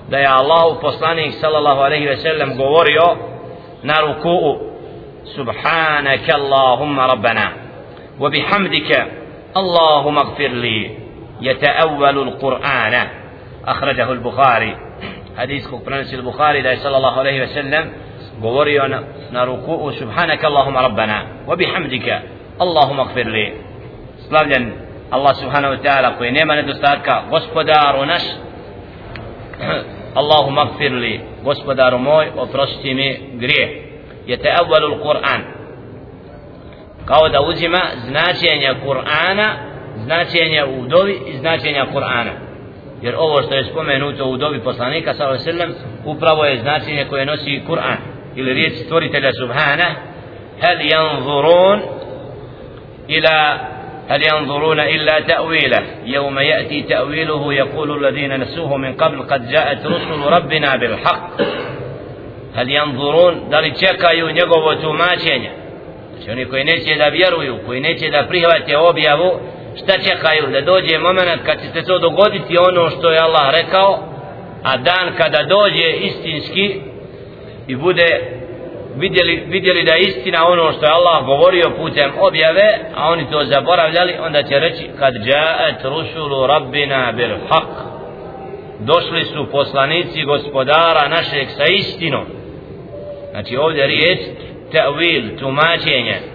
[0.10, 3.18] da je Allahu poslanik sallallahu alaihi ve sellem govorio
[3.84, 4.60] na ruku'u
[5.36, 7.50] subhanaka Allahumma rabbana
[8.20, 9.06] wa bihamdika
[9.54, 11.04] Allahumma gfir li
[11.42, 13.08] يتأول القرآن
[13.68, 14.78] أخرجه البخاري
[15.38, 17.92] حديث برنس البخاري ده صلى الله عليه وسلم
[18.42, 18.88] govorio
[19.32, 22.22] na ruku'u subhanaka Allahumma rabbana wa bihamdika
[22.60, 23.54] Allahum akfir
[24.28, 24.74] slavljen
[25.12, 28.24] Allah subhanahu wa ta'ala koji nema nedostatka gospodaru naš.
[30.22, 33.70] Allahum akfir gospodaru moj oprosti mi grijeh.
[34.28, 35.42] Je te evvalu Kur'an.
[37.06, 39.54] Kao da uzima značenje Kur'ana
[39.98, 42.32] značenje u dovi i značenja Kur'ana.
[43.02, 45.74] Jer ovo što je spomenuto u dovi poslanika sallam
[46.06, 47.98] upravo je značenje koje nosi Kur'an.
[48.36, 49.96] Ili riječ stvoritelja subhana
[50.62, 51.80] hal yanzurun
[53.09, 53.59] ila
[54.09, 60.21] هل ينظرون إلا تأويله يوم يأتي تأويله يقول الذين نسوه من قبل قد جاءت رسل
[60.21, 61.31] ربنا بالحق
[62.55, 65.51] هل ينظرون دali čekaju njegovo tumačenje
[66.13, 69.41] znači oni koji neće da vjeruju koji neće da prihvate objavu
[69.77, 73.99] šta čekaju da dođe moment kad će se to dogoditi ono što je Allah rekao
[74.63, 76.81] a dan kada dođe istinski
[77.67, 78.39] i bude
[78.96, 83.44] vidjeli, vidjeli da je istina ono što je Allah govorio putem objave a oni to
[83.44, 87.94] zaboravljali onda će reći kad jaet rusulu rabbina bil haq
[88.80, 92.26] došli su poslanici gospodara našeg sa istinom
[93.32, 94.20] znači ovdje riječ
[94.72, 96.34] ta'wil, tumačenje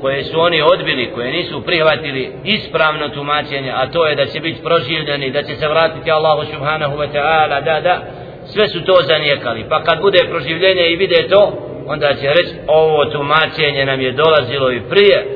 [0.00, 4.62] koje su oni odbili, koje nisu prihvatili ispravno tumačenje, a to je da će biti
[4.62, 8.02] proživljeni, da će se vratiti Allahu subhanahu wa ta'ala, da, da,
[8.46, 9.64] sve su to zanijekali.
[9.68, 11.52] Pa kad bude proživljenje i vide to,
[11.86, 15.26] onda će reći, ovo tumačenje nam je dolazilo i prije,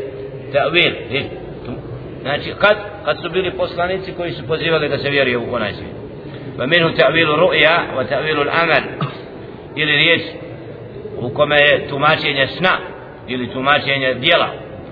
[0.52, 0.92] ta'vil
[2.22, 5.94] znači kad, kad su bili poslanici koji su pozivali da se vjeruje u onaj svijet.
[6.56, 8.82] pa minu ta'vilu ru'ya wa ta'vilu al-amal.
[9.76, 10.22] Ili riječ
[11.20, 12.78] u kome je tumačenje sna
[13.28, 14.48] ili tumačenje dijela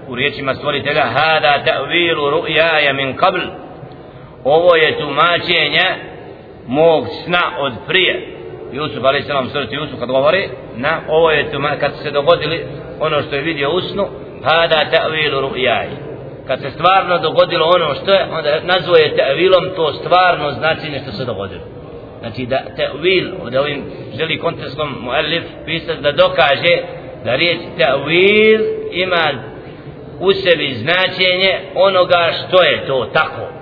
[0.08, 3.40] u riječima stvoritelja hada ta'vilu ru'yaja min qabl.
[4.44, 5.84] Ovo je tumačenje
[6.66, 8.37] mog sna od prije.
[8.72, 12.66] Jusuf alaih salam srti Jusuf kad govori na ovo je tuma, kad se dogodili
[13.00, 14.06] ono što je vidio u snu
[14.44, 16.08] hada ta'vilu ru'yaja
[16.48, 21.24] kad se stvarno dogodilo ono što je onda nazvoje ta'vilom to stvarno značenje što se
[21.24, 21.60] dogodilo.
[22.20, 23.84] Znači da ta'vil ovdje ovim
[24.16, 26.76] želi kontekstom muallif pisati da dokaže
[27.24, 28.60] da riječ ta'wil
[28.92, 29.24] ima
[30.20, 33.57] u sebi značenje onoga što je to tako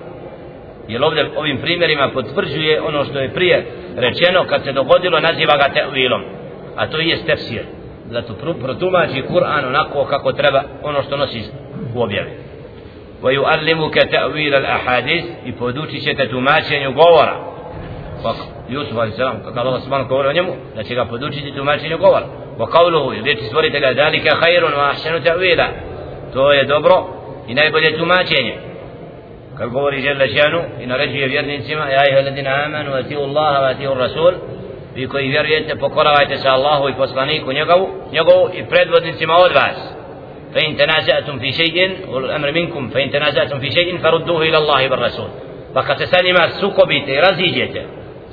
[0.88, 3.66] jer ovdje ovim primjerima potvrđuje ono što je prije
[3.98, 6.22] rečeno kad se dogodilo naziva ga ta'wilom
[6.76, 7.64] a to je tefsir
[8.10, 11.44] zato protumači Kur'an onako kako treba ono što nosi
[11.96, 12.32] u objavi
[13.24, 17.36] ويعلمك تأويل الأحاديث i podučit će te tumačenju govora
[18.24, 18.34] pa
[18.70, 19.18] Jusuf a.s.
[19.18, 22.26] kako Allah subhanahu govori o njemu da će ga podučiti tumačenju govora
[22.60, 23.68] وقوله يديت سورة
[24.04, 25.68] ذلك خير وأحسن تأويلا
[26.34, 27.08] to je dobro
[27.48, 28.58] i najbolje tumačenje
[29.59, 33.89] kad govori žele šanu i naređuje vjernicima ja ih ledina amanu vati u Allaha vati
[33.89, 34.33] u Rasul
[34.95, 39.79] vi koji vjerujete pokoravajte se Allahu i poslaniku njegovu, njegovu i predvodnicima od vas.
[40.53, 44.59] Fa in tenazatum fi šeđin ul amr minkum fa in tenazatum fi šeđin farudduhu ila
[44.59, 45.29] Allahi bar Rasul.
[45.75, 47.83] Pa kad se sa njima sukobite i raziđete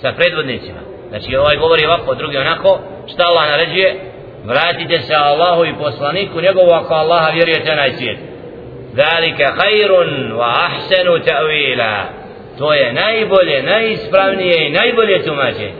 [0.01, 3.95] sa predvodnicima znači ovaj govori ovako drugi onako šta Allah naređuje?
[4.43, 8.32] Vratite se Allahu i poslaniku njegovu ako Allaha vjerujete najcijete
[8.95, 12.03] zalika khairun wa ahsanu ta'wila
[12.57, 15.73] to je najbolje, najispravnije i najbolje tumačenje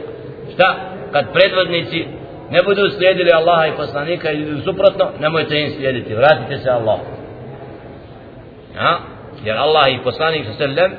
[0.54, 0.76] šta?
[1.12, 2.04] kad predvodnici
[2.50, 7.04] ne budu slijedili Allaha i poslanika ili suprotno, nemojte im slijediti vratite se Allahu
[8.76, 8.98] ja?
[9.44, 10.90] jer Allah i poslanik sallam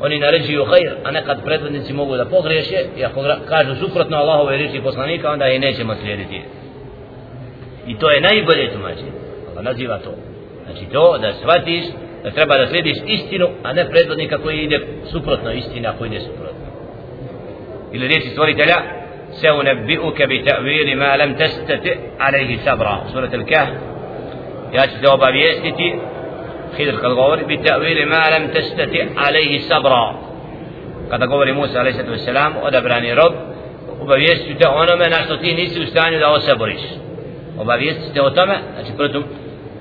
[0.00, 4.80] oni naređuju khair, a nekad predvodnici mogu da pogreše i ako kažu suprotno Allahove riječi
[4.80, 6.42] poslanika onda i nećemo slijediti
[7.86, 9.12] I to je najbolje tumačenje.
[9.50, 10.33] Allah naziva to.
[10.64, 11.84] Znači to da shvatiš
[12.24, 14.80] da treba da slijediš istinu, a ne predvodnika koji ide
[15.12, 16.66] suprotno istini, ako ide suprotno.
[17.92, 18.76] Ili riječi stvoritelja,
[19.32, 22.96] se unebbi'uke bi ta'viri ma lam testati alaihi sabra.
[23.12, 23.66] Surat al-Kah.
[24.74, 25.94] Ja ću te obavijestiti,
[26.76, 30.14] Hidr kad govori, bi ta'viri ma lam testati alaihi sabra.
[31.10, 33.32] Kada govori Musa alaihi sallam, odabrani rob,
[34.00, 36.80] obavijestite onome na što ti nisi u stanju da osaboriš
[37.58, 39.24] obavijestite o tome, znači protum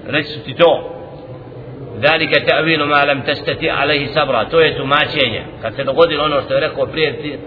[0.08, 0.56] reći.
[1.95, 4.45] Zalika ta'wilu ma lam tastati alayhi sabra.
[4.45, 5.43] To je tumačenje.
[5.62, 7.39] Kad se dogodilo ono što je rekao prije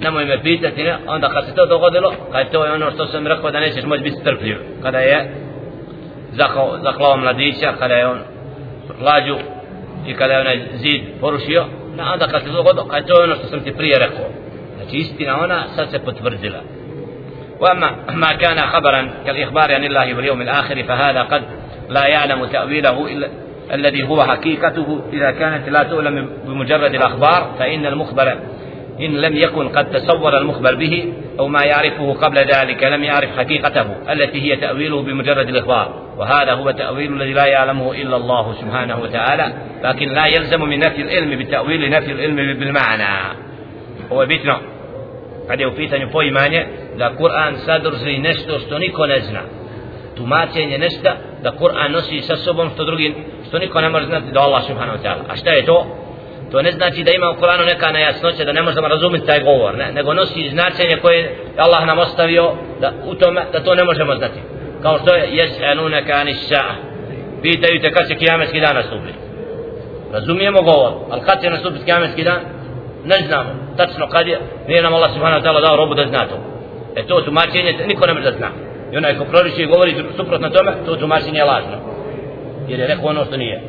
[0.00, 0.96] nemoj me pitati, ne?
[1.06, 4.02] onda kad se to dogodilo, kad to je ono što sam rekao da nećeš moći
[4.02, 4.56] biti strpljiv.
[4.82, 5.34] Kada je
[6.32, 8.18] zaklao, zaklao mladića, kada je on
[9.00, 9.36] lađu
[10.06, 11.64] i kada je onaj zid porušio,
[11.96, 14.26] na onda kad se dogodilo, kad to je ono što sam ti prije rekao.
[14.76, 16.62] Znači istina ona sad se potvrdila.
[17.62, 21.42] وأما ما كان خبرا كالإخبار عن الله واليوم الآخر فهذا قد
[21.92, 23.28] لا يعلم تأويله إلا
[23.72, 25.00] الذي هو حقيقته.
[25.12, 28.38] إذا كانت لا تؤلم بمجرد الأخبار فإن المخبر
[29.00, 34.12] إن لم يكن قد تصور المخبر به أو ما يعرفه قبل ذلك لم يعرف حقيقته
[34.12, 36.02] التي هي تأويله بمجرد الإخبار.
[36.18, 41.02] وهذا هو التأويل الذي لا يعلمه إلا الله سبحانه وتعالى لكن لا يلزم من نفي
[41.02, 43.36] العلم بالتأويل نفي العلم بالمعنى.
[44.12, 44.58] هو بيتنا.
[45.48, 46.66] kad je u pitanju poimanje
[46.98, 49.40] da Kur'an sadrži nešto što niko ne zna
[51.42, 53.14] da Kur'an nosi sa sobom što drugi
[53.48, 55.22] što niko ne može znati da Allah subhanahu wa ta'ala.
[55.28, 55.86] A šta je to?
[56.52, 59.74] to ne znači da ima u Kur'anu neka nejasnoća da ne možemo razumjeti taj govor
[59.74, 59.92] ne?
[59.92, 64.40] nego nosi značenje koje Allah nam ostavio da, u tome, da to ne možemo znati.
[64.82, 66.74] Kao što je jes'anunaka anis sa'a
[67.42, 69.18] pitaju te kad će kijametski dan nastupiti.
[70.12, 72.40] Razumijemo govor ali kad će nastupiti kijametski dan?
[73.04, 73.50] Ne znamo.
[73.76, 74.38] Tačno kad je
[74.68, 76.36] nije nam Allah subhanahu wa ta'ala dao robu da zna to.
[76.96, 78.48] E to tumačenje niko ne može da zna
[78.92, 81.76] i onaj ko proriče i govori suprotno tome to tumačenje je lažno.
[82.68, 83.62] Jer je rekao ono što nije.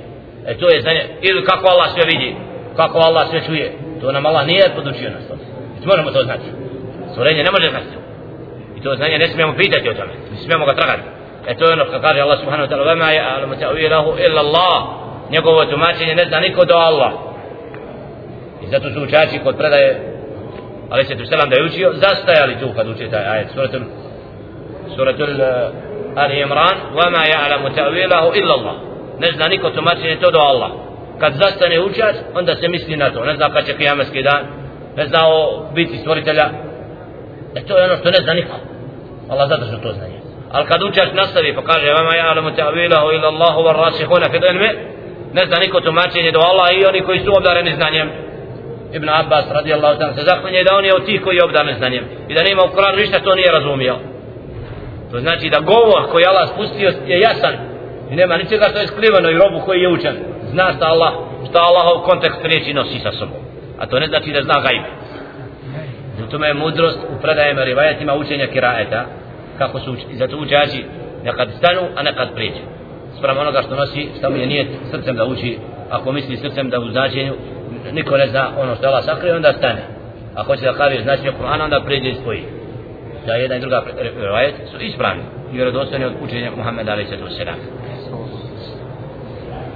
[0.48, 2.36] E to je znanje ili kako Allah sve vidi
[2.76, 3.72] kako Allah sve čuje.
[4.02, 5.42] To nam Allah nije podučio nas to mi
[5.74, 6.48] znači, možemo to znati.
[7.12, 7.96] Stvorenje ne može znati.
[8.78, 10.14] I to znanje ne smijemo pitati o tome.
[10.32, 11.08] Ne smijemo ga tragati.
[11.48, 14.42] E to je ono kako kaže Allah subhanahu wa ta'ala vema je alamu ta'uilahu illa
[14.42, 14.78] Allah
[15.32, 17.12] njegovo tumačenje ne zna niko do Allah.
[18.64, 20.14] I zato su učači kod predaje
[20.90, 23.48] Ali se tu selam da je učio Zastajali tu kad uči taj ajet.
[23.54, 23.82] Suratul
[24.90, 25.16] سورة
[26.18, 28.76] آل عمران Imran يعلم تأويله إلا illa Allah
[29.20, 30.72] Ne zna niko tumačenje to do Allah.
[31.20, 33.26] Kad zastane učač Onda se misli na to.
[33.26, 34.44] Ne zna kad će kijametski dan.
[34.98, 36.50] Ne zna o biti stvoritelja.
[37.56, 38.56] E to je ono što ne zna niko.
[39.30, 40.20] Allah zadržao to znanje
[40.52, 44.70] Ali kad učač nastavi pa kaže Vama ja'lamu ta'vilahu illa Allah var rasihuna fil ilmi.
[45.34, 48.10] Ne zna niko tumačenje do Allah I oni koji su obdareni znanjem.
[48.94, 52.04] Ibn Abbas radijallahu ta'ala se zaklinje da on je od tih koji je obdan znanjem.
[52.30, 54.13] I da nema u Koranu ništa to nije razumio
[55.14, 57.56] to znači da govor koji Allah spustio je jasan.
[58.12, 60.16] I nema ničega što je skriveno i robu koji je učen.
[60.52, 61.14] Zna šta Allah
[61.50, 63.42] šta Allahov kontekst riječi nosi sa sobom.
[63.80, 64.90] A to ne znači da zna gajbe.
[66.28, 69.06] U tome je mudrost u predajama rivajetima učenja kiraeta
[69.58, 70.86] kako su učiti zato učači
[71.24, 72.64] nekad stanu a nekad prijeđu
[73.18, 75.58] sprem onoga što nosi šta mu je nijet srcem da uči.
[75.90, 77.34] Ako misli srcem da u značenju
[77.92, 79.84] niko ne zna ono što Allah sakrio, onda stane.
[80.36, 82.44] A hoće da kaže značenje Kur'ana, onda priđe i spoji.
[83.26, 83.84] Da jedna i druga
[84.22, 87.56] rivajet su ispravni i vjerodostojni od učenja Muhammeda alaih sallatu wasalam.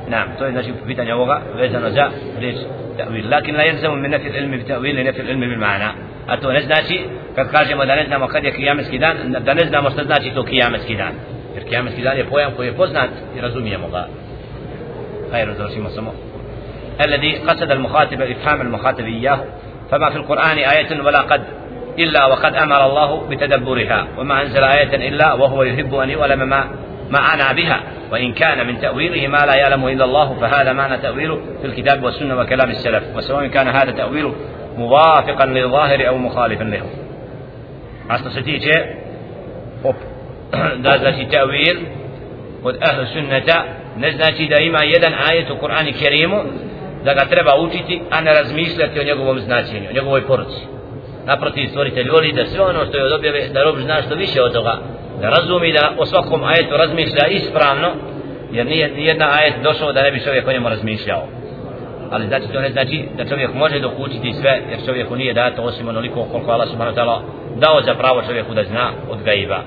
[0.10, 2.56] Naam, to je znači pitanje ovoga vezano za riječ
[2.98, 3.32] ta'wil.
[3.32, 5.92] Lakin la jelzamu min nafi ilmi bi ta'wil i nafi ilmi bil ma'ana.
[6.28, 7.00] A to ne znači,
[7.36, 10.44] kad kažemo da ne znamo kad je kijametski dan, da ne znamo što znači to
[10.44, 11.14] kijametski dan.
[11.56, 14.08] Jer kijametski dan je pojam koji je poznat i razumijemo ga.
[15.32, 16.14] Hajde, završimo samo
[17.06, 19.40] الذي قصد المخاطب إفهام المخاطب إياه
[19.92, 21.44] فما في القرآن آية ولا قد
[22.00, 24.08] إلا وقد أمر الله بتدبرها.
[24.18, 26.68] وما أنزل آية إلا وهو يحب أن يؤلم ما
[27.10, 27.80] معنى بها.
[28.12, 32.40] وإن كان من تأويله ما لا يعلمه إلا الله فهذا معنى تأويله في الكتاب والسنة
[32.40, 33.04] وكلام السلف.
[33.16, 34.36] وسواء كان هذا تأويله
[34.78, 36.82] موافقا للظاهر أو مخالفا له.
[38.10, 38.72] أصلا ستيجي
[40.78, 41.78] da znači tawil
[42.64, 43.64] kod ahlu sunnata
[43.98, 46.38] ne znači da ima jedan ajet u Kur'anu Kerimu
[47.06, 49.00] da ga treba učiti, a ne razmišljati.
[51.28, 54.42] Naprotiv, stvoritelj voli da sve ono što je od objave, da rob zna što više
[54.42, 54.78] od toga,
[55.22, 57.90] da razumi da o svakom ajetu razmišlja ispravno,
[58.52, 61.24] jer nije jedna ajet došao da ne bi čovjek o njemu razmišljao.
[62.12, 65.88] Ali znači to ne znači da čovjek može dokučiti sve, jer čovjeku nije dato osim
[65.88, 67.20] onoliko koliko Allah subhanahu wa ta'ala
[67.56, 69.60] dao za pravo čovjeku da zna od gaiba.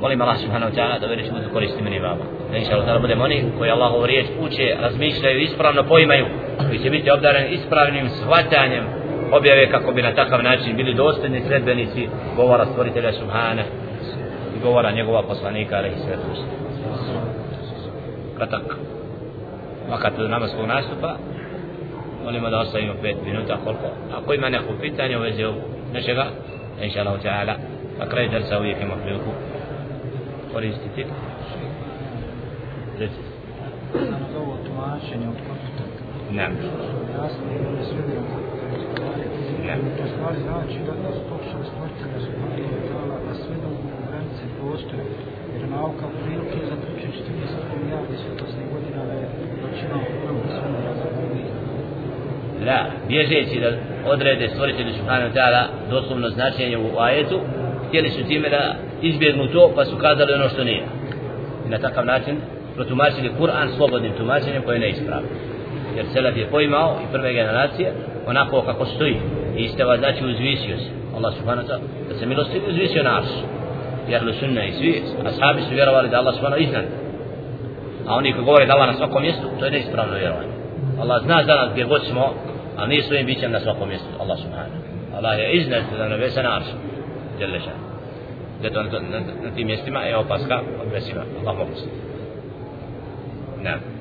[0.00, 2.24] Molim Allah subhanahu wa ta'ala da već budu koristi meni vama.
[2.50, 6.26] Da inša Allah budemo oni koji Allahovu riječ uče, razmišljaju, ispravno poimaju,
[6.66, 8.97] koji će biti obdaren ispravnim shvatanjem
[9.32, 13.62] objave kako bi na takav način bili dostojni sredbenici govora stvoritelja subhana
[14.56, 16.42] i govora njegova poslanika ali i svetu.
[18.36, 18.62] Kratak.
[19.90, 21.16] Makat do namaskog nastupa,
[22.24, 23.86] molimo da ostavimo pet minuta koliko.
[24.16, 25.44] Ako ima neko pitanje u vezi
[25.92, 26.26] nečega,
[26.82, 27.54] inša Allah ta'ala,
[27.98, 29.30] na kraju drsa uvijek ima priliku
[30.52, 31.04] koristiti.
[32.98, 33.14] Reci.
[34.36, 35.82] Ovo tumačenje od kontakta.
[36.32, 36.42] Ne.
[37.22, 37.44] Jasno,
[39.68, 39.96] ne Ne.
[39.98, 42.30] To stvari znači da nas pokušali stvoritelja su
[42.90, 43.68] dala da sve da
[44.08, 45.04] granice postoje.
[45.54, 49.26] Jer nauka prilike zaključuje 40 milijardi svjetosnih godina da je
[49.64, 49.96] većina
[52.66, 53.70] La, bježeći da
[54.12, 57.40] odrede stvoritelju subhanahu wa ta'ala doslovno značenje u ajetu,
[57.88, 60.84] htjeli su time da izbjegnu to, pa su kazali ono što nije.
[61.66, 62.36] I na takav način
[62.74, 65.28] protumačili Kur'an slobodnim tumačenjem koje je neispravno.
[65.96, 67.92] Jer Selef je poimao i prve generacije
[68.26, 69.16] onako kako stoji.
[69.56, 70.90] I isteva znači uzvisio se.
[71.16, 73.32] Allah subhanahu wa ta'ala da se milosti uzvisio na arš.
[74.08, 76.84] Jer li sunna i svi ashabi su vjerovali da Allah subhanahu iznad.
[78.06, 80.52] A oni koji govore da Allah na svakom mjestu, to je neispravno vjerovanje.
[81.00, 82.34] Allah zna za nas gdje god smo,
[82.76, 84.08] a mi svojim bićem na svakom mjestu.
[84.20, 84.80] Allah subhanahu.
[85.16, 86.76] Allah je iznad da nebesa na aršu.
[87.40, 87.78] Jelle šan.
[88.62, 91.20] Zato na, na, na tim mjestima je opaska od mesima.
[91.40, 91.86] Allah mogu se.
[93.62, 93.97] Ne.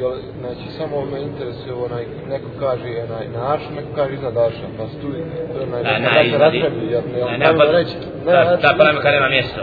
[0.00, 4.66] Jel, znači samo me interesuje onaj, neko kaže onaj, na aršu, neko kaže iznad arša,
[4.76, 4.82] pa
[5.62, 6.40] onaj, Na, na, da se iznad.
[6.40, 7.94] raspravi, jel, jel, Ne, ne, ne, reći,
[8.26, 9.60] ne, ta, znači, ta polemika nema mjesto.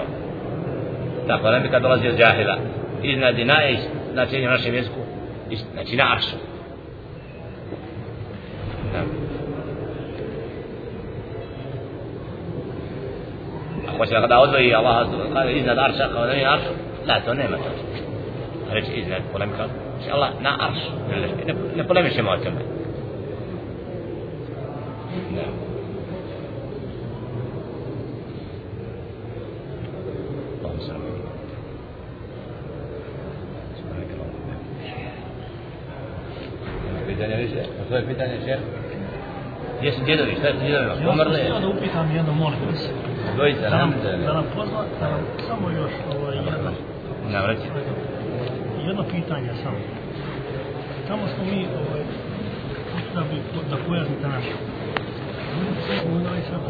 [1.28, 2.58] Ta polemika dolazi od džahila.
[3.04, 3.80] Iznad i na je
[4.14, 5.00] značenje u našem jeziku,
[5.74, 6.36] znači na aršu.
[8.94, 9.00] Da.
[13.88, 15.08] A hoće da odvoji Allah
[15.56, 16.62] iznad arša kao da nije arš,
[17.08, 17.70] da to nema to.
[18.72, 19.66] Reći iznad polemika,
[20.02, 20.80] Znači Allah na arš
[21.48, 22.62] ne, ne polemišemo o tome
[39.80, 40.36] Gdje su djedovi?
[40.40, 41.08] Šta su djedovi?
[41.10, 41.40] Umrli?
[41.48, 42.90] Samo da upitam jedno, molim vas.
[43.38, 43.94] Dojica, nam.
[44.26, 46.72] Da nam pozva, da nam samo još ovaj jedno.
[47.32, 47.62] Na vrati.
[47.72, 48.11] Ovaj,
[48.92, 49.78] jedno pitanje samo.
[51.08, 52.04] Tamo smo mi, ovaj,
[53.16, 53.38] da bi,
[53.70, 54.26] da pojasnite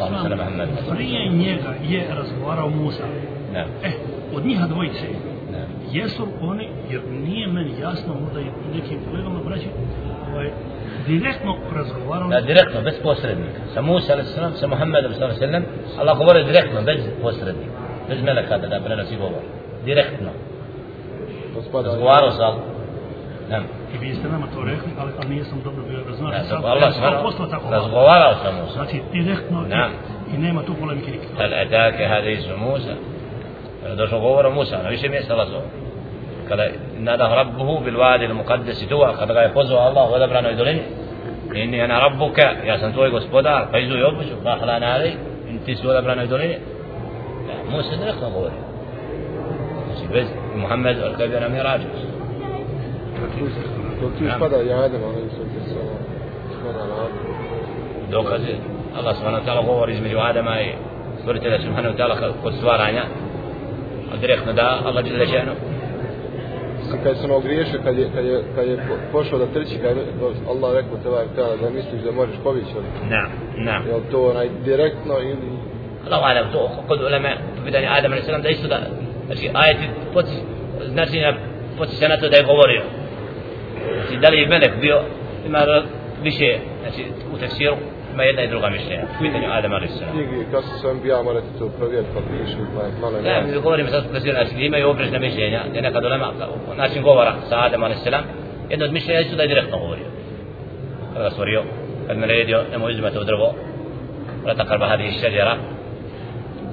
[0.00, 0.68] ala Muhammad.
[0.90, 3.02] Prije njega je razgovarao Musa.
[3.52, 3.90] Ne, E,
[4.34, 5.06] od njiha dvojice,
[5.52, 5.66] ne.
[5.92, 8.44] jesu oni, jer nije meni jasno, možda i
[8.74, 9.66] nekim kolegama braći,
[10.32, 10.50] ovaj,
[11.06, 13.60] direktno razgovarali Da, direktno, bez posrednika.
[13.74, 15.64] Sa Musa, sallam, sa Muhammedom, sallam, sallam,
[15.98, 17.72] Allah govori direktno, bez posrednika.
[18.08, 19.42] Bez meleka da, da prenosi govor.
[19.84, 20.28] Direktno.
[21.62, 22.62] To spada, Razgovarao sa Allah.
[23.50, 23.58] Ne,
[23.94, 26.38] I vi ste nama to rekli, ali, ali nisam dobro bio znači.
[26.38, 27.70] ne, sad, Allah posto tako.
[27.70, 28.72] razgovarao sa Musa.
[28.72, 31.44] Znači, direktno i, i nema tu polemike nikakve.
[31.44, 32.94] هل أتاك حديث موسى
[33.96, 35.64] došao govor o Musa, na više mjesta Allah zove.
[36.48, 36.64] Kada
[36.98, 40.82] nadahu rabbuhu bil wadi al muqaddas tuwa, kada ga je pozvao Allah u odabranoj dolini,
[41.54, 45.12] inni ana rabbuka, ja sam tvoj gospodar, pa izu i obuću, rahla na alej,
[45.64, 46.56] ti si u odabranoj dolini.
[47.70, 48.54] Musa direktno govori.
[49.86, 50.26] Znači, bez
[50.56, 51.84] Muhammed, al kada je na mirađu.
[53.38, 53.44] tu,
[54.00, 55.00] to ali ti na Adem.
[58.10, 58.54] Dokaze,
[58.98, 60.68] Allah subhanahu wa ta'ala govori između Adama i
[61.20, 63.02] stvoritelja subhanahu wa ta'ala kod stvaranja,
[64.12, 65.52] a direktno da Allah šanu
[66.78, 69.76] Mislim, kad se ono ogriješio, kad je, kad je, kad je po- pošao da trči,
[69.82, 70.04] kad je
[70.50, 73.82] Allah rekao te ovaj tada da misliš da možeš pobići, jel, Naam, naam.
[73.88, 75.48] jel to onaj direktno ili
[76.10, 78.78] Allah alam to kod ulema po pitanju Adama da isto da
[79.31, 80.35] znači ajeti poci
[80.87, 81.33] znači na
[81.77, 82.81] poci se na to da je govorio
[84.01, 85.01] znači da li je melek bio
[85.47, 85.83] ima ra-
[86.23, 87.01] više znači
[87.33, 87.75] u tefsiru
[88.13, 91.23] ima jedna i druga mišljenja po pitanju Adama alaihi salam knjigi, kad su sam bija,
[91.23, 94.65] morate to provjeriti, pa pišu, pa malo je Da, mi govorimo sad u tefsiru, znači
[94.65, 98.23] imaju oprečna mišljenja, da nekad ulema kao način govora sa Adama alaihi salam
[98.69, 100.05] jedno od mišljenja isto da je direktno govorio
[101.13, 101.63] kada ga stvorio
[102.07, 103.53] kad me naredio nemoj uzimati od drvo
[104.45, 105.57] ولا تقرب هذه الشجرة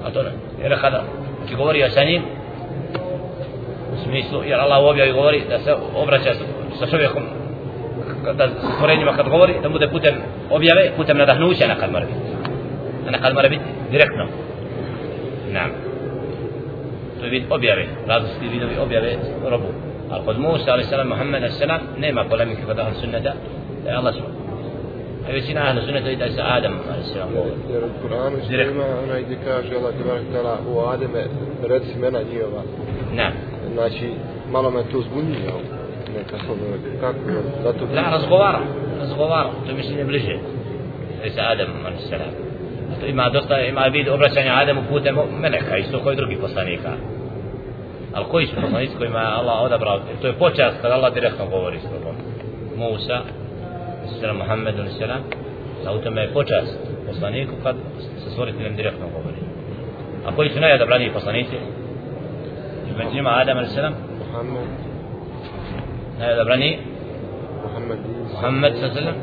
[0.05, 0.31] a to ne,
[0.63, 1.03] jer kada
[1.49, 2.38] ti govorio sa njim u
[4.04, 6.34] smislu, jer Allah u objavi govori da se obraća
[6.80, 7.24] sa, čovjekom
[8.34, 10.16] da stvorenjima kad govori da bude putem
[10.50, 12.20] objave, putem nadahnuća nekad mora biti.
[13.08, 14.26] A nekad mora biti direktno.
[15.52, 15.70] Nam
[17.20, 19.16] to je vid objave, različiti vidovi objave
[19.50, 19.68] robu.
[20.12, 23.34] Ali kod Musa, ali salam, Muhammed, ali salam, nema polemike kod ahlu sunneta
[23.84, 24.40] da je Allah subhanahu
[25.30, 27.30] a većina ahlu sunneta i da je sa Adam, ali salam,
[27.72, 28.72] Jer u Kur'anu Direkt.
[28.72, 31.24] ima onaj gdje kaže Allah u Ademe
[31.68, 32.62] reci mena njihova.
[33.14, 33.32] nam
[33.74, 34.12] Znači,
[34.52, 35.52] malo me to zbunjuje.
[36.18, 37.20] Neka ono, kako,
[37.64, 37.86] zato...
[37.94, 38.60] Da, razgovara,
[39.00, 40.38] razgovara, to je mišljenje bliže.
[41.26, 42.18] I sa Adam, ali se
[43.08, 46.92] ima dosta, ima vid obraćanja Adamu putem meleka, isto koji drugi poslanika.
[48.14, 51.80] Ali koji su poslanici kojima je Allah odabrao, to je počast kada Allah direktno govori
[51.80, 52.16] s tobom.
[52.78, 53.22] Musa,
[54.20, 55.22] salam Muhammed, alaih salam,
[55.88, 57.76] a u tome je počast poslaniku kad
[58.24, 59.38] sa stvoriteljem direktno govori.
[60.26, 61.56] A koji su najodabraniji poslanici?
[63.00, 63.96] من جمع آدم عليه السلام
[64.32, 64.68] محمد
[66.20, 66.80] العبراني
[67.66, 68.00] محمد
[68.34, 69.18] محمد صلى الله عليه وسلم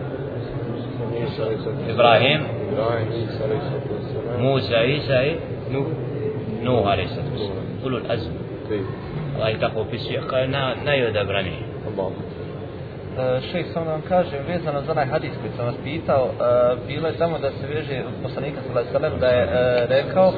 [1.88, 2.42] إبراهيم
[4.38, 5.36] موسى عيسى
[5.70, 5.86] نوح
[6.62, 8.34] نوح عليه الصلاة والسلام أولو الأزمة
[9.36, 11.62] الله tako opisuje kao na, najodabraniji.
[13.52, 16.30] Šejh, samo da vam kažem, vezano za onaj hadis koji sam vas pitao,
[16.86, 20.32] bilo je samo da se veže od poslanika sallallahu da je rekao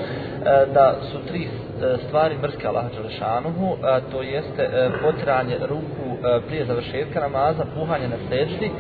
[0.45, 6.07] E, da su tri e, stvari mrske Allaha Đelešanuhu, e, to jeste potranje ruku
[6.47, 8.71] prije završetka namaza, puhanje na seždi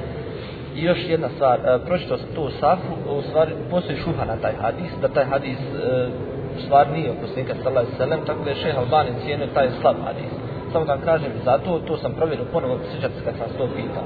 [0.76, 4.36] i još jedna stvar, pročito pročitao sam to u Safu, u stvari postoji šuha na
[4.36, 6.08] taj hadis, da taj hadis stvar
[6.56, 9.96] u stvari nije od poslanika sallallahu alejhi tako da je šejh Albani cijenio taj slab
[10.04, 10.32] hadis.
[10.72, 14.04] Samo da vam kažem, zato to sam provjerio ponovo, sjećate se kad sam to pitao.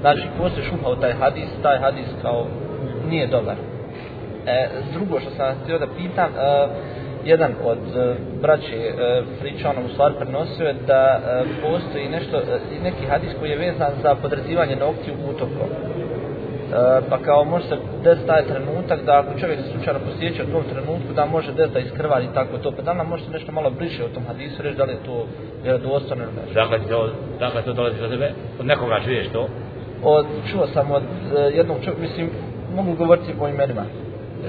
[0.00, 2.46] Znači, postoji šuha u taj hadis, taj hadis kao
[3.10, 3.71] nije dobar.
[4.46, 6.68] E, drugo što sam htio da pitam, e,
[7.24, 12.36] jedan od e, braće e, pričao nam u stvari prenosio je da e, postoji nešto,
[12.36, 15.68] e, neki hadis koji je vezan za podrezivanje noktiju utokom.
[15.70, 20.52] E, pa kao može se desiti taj trenutak da ako čovjek se slučajno posjeća u
[20.52, 22.72] tom trenutku da može desiti da iskrvari tako to.
[22.72, 25.26] Pa da nam možete nešto malo bliže o tom hadisu reći da li je to
[25.62, 26.54] vjerodostojno ili nešto.
[26.54, 28.32] Dakle, to, dakle, to dolazi od tebe?
[28.60, 29.48] Od nekoga čuješ to?
[30.02, 32.30] Od, čuo sam od e, jednog čovjeka, mislim,
[32.74, 33.84] mogu govoriti o imenima.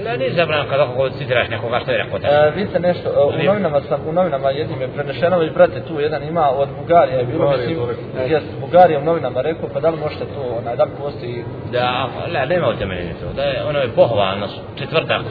[0.02, 2.26] Ne, nije zabranjeno kad ako citiraš nekoga što je rekao te.
[2.26, 6.00] E, vidite nešto, e, u novinama sam, u novinama jednim je prenešeno, već brate tu
[6.00, 7.78] jedan ima od Bugarije, je bilo mislim,
[8.28, 12.08] jes, Bugarije u novinama rekao, pa da li možete to, onaj, da li postoji, Da,
[12.32, 13.32] ne, nema utemeljenje to.
[13.36, 14.46] Da je, ono je pohvalno,
[14.78, 15.22] četvrtak,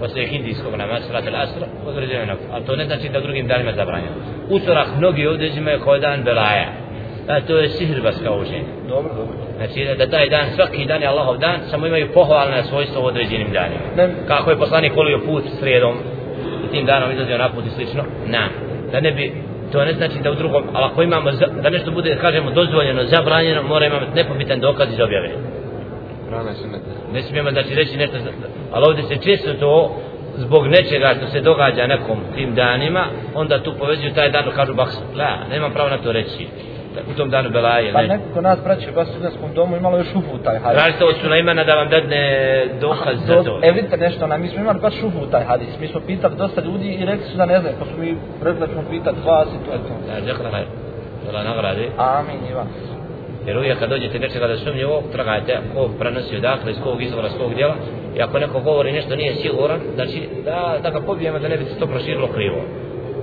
[0.00, 3.76] poslije hindijskog namaza, srat al asr, određeno, ali to ne znači da drugim danima je
[3.76, 4.16] zabranjeno.
[4.50, 6.83] Utorak mnogi ovdje uzimaju kao dan belaja.
[7.26, 8.64] Da, to je sihirbaska učenje.
[8.88, 9.34] dobro, dobro.
[9.56, 13.52] Znači da, taj dan, svaki dan je Allahov dan, samo imaju pohvalne svojstvo u određenim
[13.52, 13.80] danima.
[13.96, 15.94] Ne, Kako je poslanik volio put srijedom
[16.64, 18.48] i tim danom izlazio na put i slično, na.
[18.92, 19.32] Da ne bi,
[19.72, 23.04] to ne znači da u drugom, ali ako imamo, za- da nešto bude, kažemo, dozvoljeno,
[23.04, 25.30] zabranjeno, mora imamo nepobitan dokaz iz objave.
[26.30, 26.80] Rana je sunnet.
[27.12, 28.16] Ne smijemo znači reći nešto,
[28.72, 29.96] ali ovdje se često to
[30.36, 33.04] zbog nečega što se događa nekom tim danima,
[33.34, 36.46] onda tu povezuju taj dan, kažu baksu, la, nemam pravo na to reći.
[37.10, 38.08] U tom danu Belaje, pa ne.
[38.08, 40.78] neko kod nas braće u studentskom domu imalo još šufu u taj hadis.
[40.78, 42.22] Tražite od Sulejmana da vam dadne
[42.80, 43.60] dokaz za to.
[43.62, 45.80] E vidite nešto, ona, mi smo imali baš šufu u taj hadis.
[45.80, 48.60] Mi smo pitali dosta ljudi i rekli su da ne znaju, pa smo mi rekli
[48.60, 49.94] da ćemo pitati vas i to je to.
[50.06, 50.66] Da, zekra hajr.
[51.26, 51.88] Da la nagradi.
[51.98, 52.66] Amin i vas.
[53.46, 57.38] Jer uvijek kad dođete nečega da sumnjivo, tragajte ko prenosi odakle, iz kog izvora, s
[57.38, 57.74] kog djela.
[58.16, 61.64] I ako neko govori nešto nije siguran, znači da, da ga pobijemo da ne bi
[61.64, 62.56] se to proširilo krivo.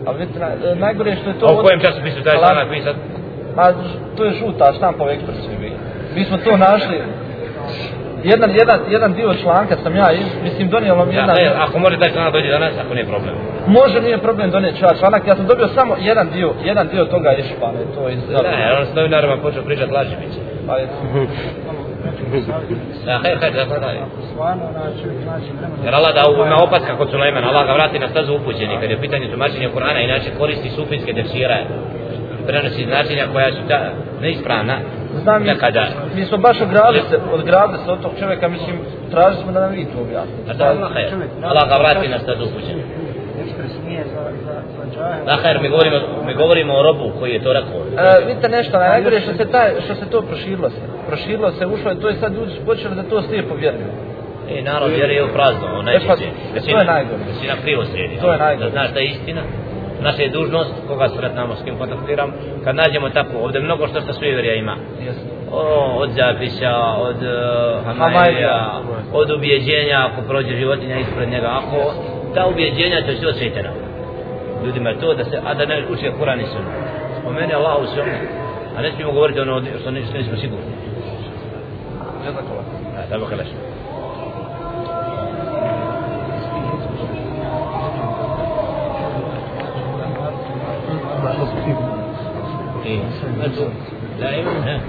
[0.05, 1.45] Ali vidite, na, najgore je što je to...
[1.45, 2.95] A u kojem časopisu taj Alarm- članak pisat?
[3.55, 3.73] Ma,
[4.17, 5.71] to je žuta štampa u ekspresu bi.
[6.15, 6.97] Mi smo to našli.
[8.23, 11.35] Jedan, jedan, jedan dio članka sam ja, iz- mislim, donijelo mi Ja, jedan...
[11.35, 13.35] ne, ako može taj članak dođe danas, ako nije problem.
[13.67, 17.33] Može, nije problem donijeti ja članak, ja sam dobio samo jedan dio, jedan dio toga
[17.33, 18.19] išpane, to iz...
[18.29, 20.39] Ne, on s novinarima počeo pričati laži biće.
[20.67, 20.87] Pa je,
[23.05, 23.91] Da, hajde, hajde, da, da,
[24.31, 25.45] stvarno znači, znači.
[25.85, 28.97] Jer Allah da ima opaska kod Sulejmana, Allah ga vrati na stazu upućeni, kad je
[28.97, 31.57] u pitanju tumačenja Kur'ana, inače koristi sufijske tefsire,
[32.47, 33.79] prenosi značenja koja su ta
[34.21, 34.77] neispravna,
[35.23, 35.87] znam, nekada.
[36.15, 38.75] mi smo baš ogradili se, odgradili se od tog čovjeka, mislim,
[39.11, 40.51] tražili smo da nam vi to objasnite.
[40.51, 40.91] A da Allah.
[41.43, 42.19] Allah ga vrati na
[44.45, 45.25] za, za džahel.
[45.25, 47.79] Da, hajr, mi govorimo, mi govorimo o robu koji je to rekao.
[47.97, 50.81] E, vidite nešto, najgore je što se taj, što se to proširilo se.
[51.07, 53.91] Proširilo se, ušlo je, to je sad ljudi su počeli da to slijepo vjeruju.
[54.49, 57.21] E, narod vjeruje u prazno, on neće E, pa, to je najgore.
[57.33, 58.17] Većina krivo slijedi.
[58.21, 58.69] To je najgore.
[58.69, 59.41] Da znaš da je istina,
[60.01, 62.31] naša je dužnost, koga sretnamo, s kim kontaktiram,
[62.63, 64.75] kad nađemo tako, ovdje mnogo što što sujevjerja ima.
[65.51, 65.61] O,
[66.01, 68.81] od zapisa, od uh, hamailija,
[69.13, 71.93] od ubjeđenja ako prođe životinja ispred njega, ako
[72.35, 73.69] ta ubjeđenja to je sve osvjeteno.
[74.65, 76.71] Ljudima je to da se, a da ne uče Kur'an i Sunnu.
[77.19, 78.11] Spomeni Allah u svemu,
[78.77, 80.71] a ne smijemo govoriti ono što, ne, nismo sigurni.
[82.25, 82.65] Jazakallah.
[83.09, 83.70] Da,
[91.23, 91.45] da, da,
[92.89, 92.99] I,
[93.35, 93.63] znači,
[94.19, 94.79] da ima, ne,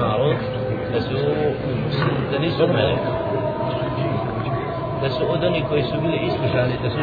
[0.00, 0.34] malo,
[0.92, 1.14] da su,
[2.32, 2.96] da nisu mene,
[5.02, 6.98] da su od onih koji su bili iskušani, da su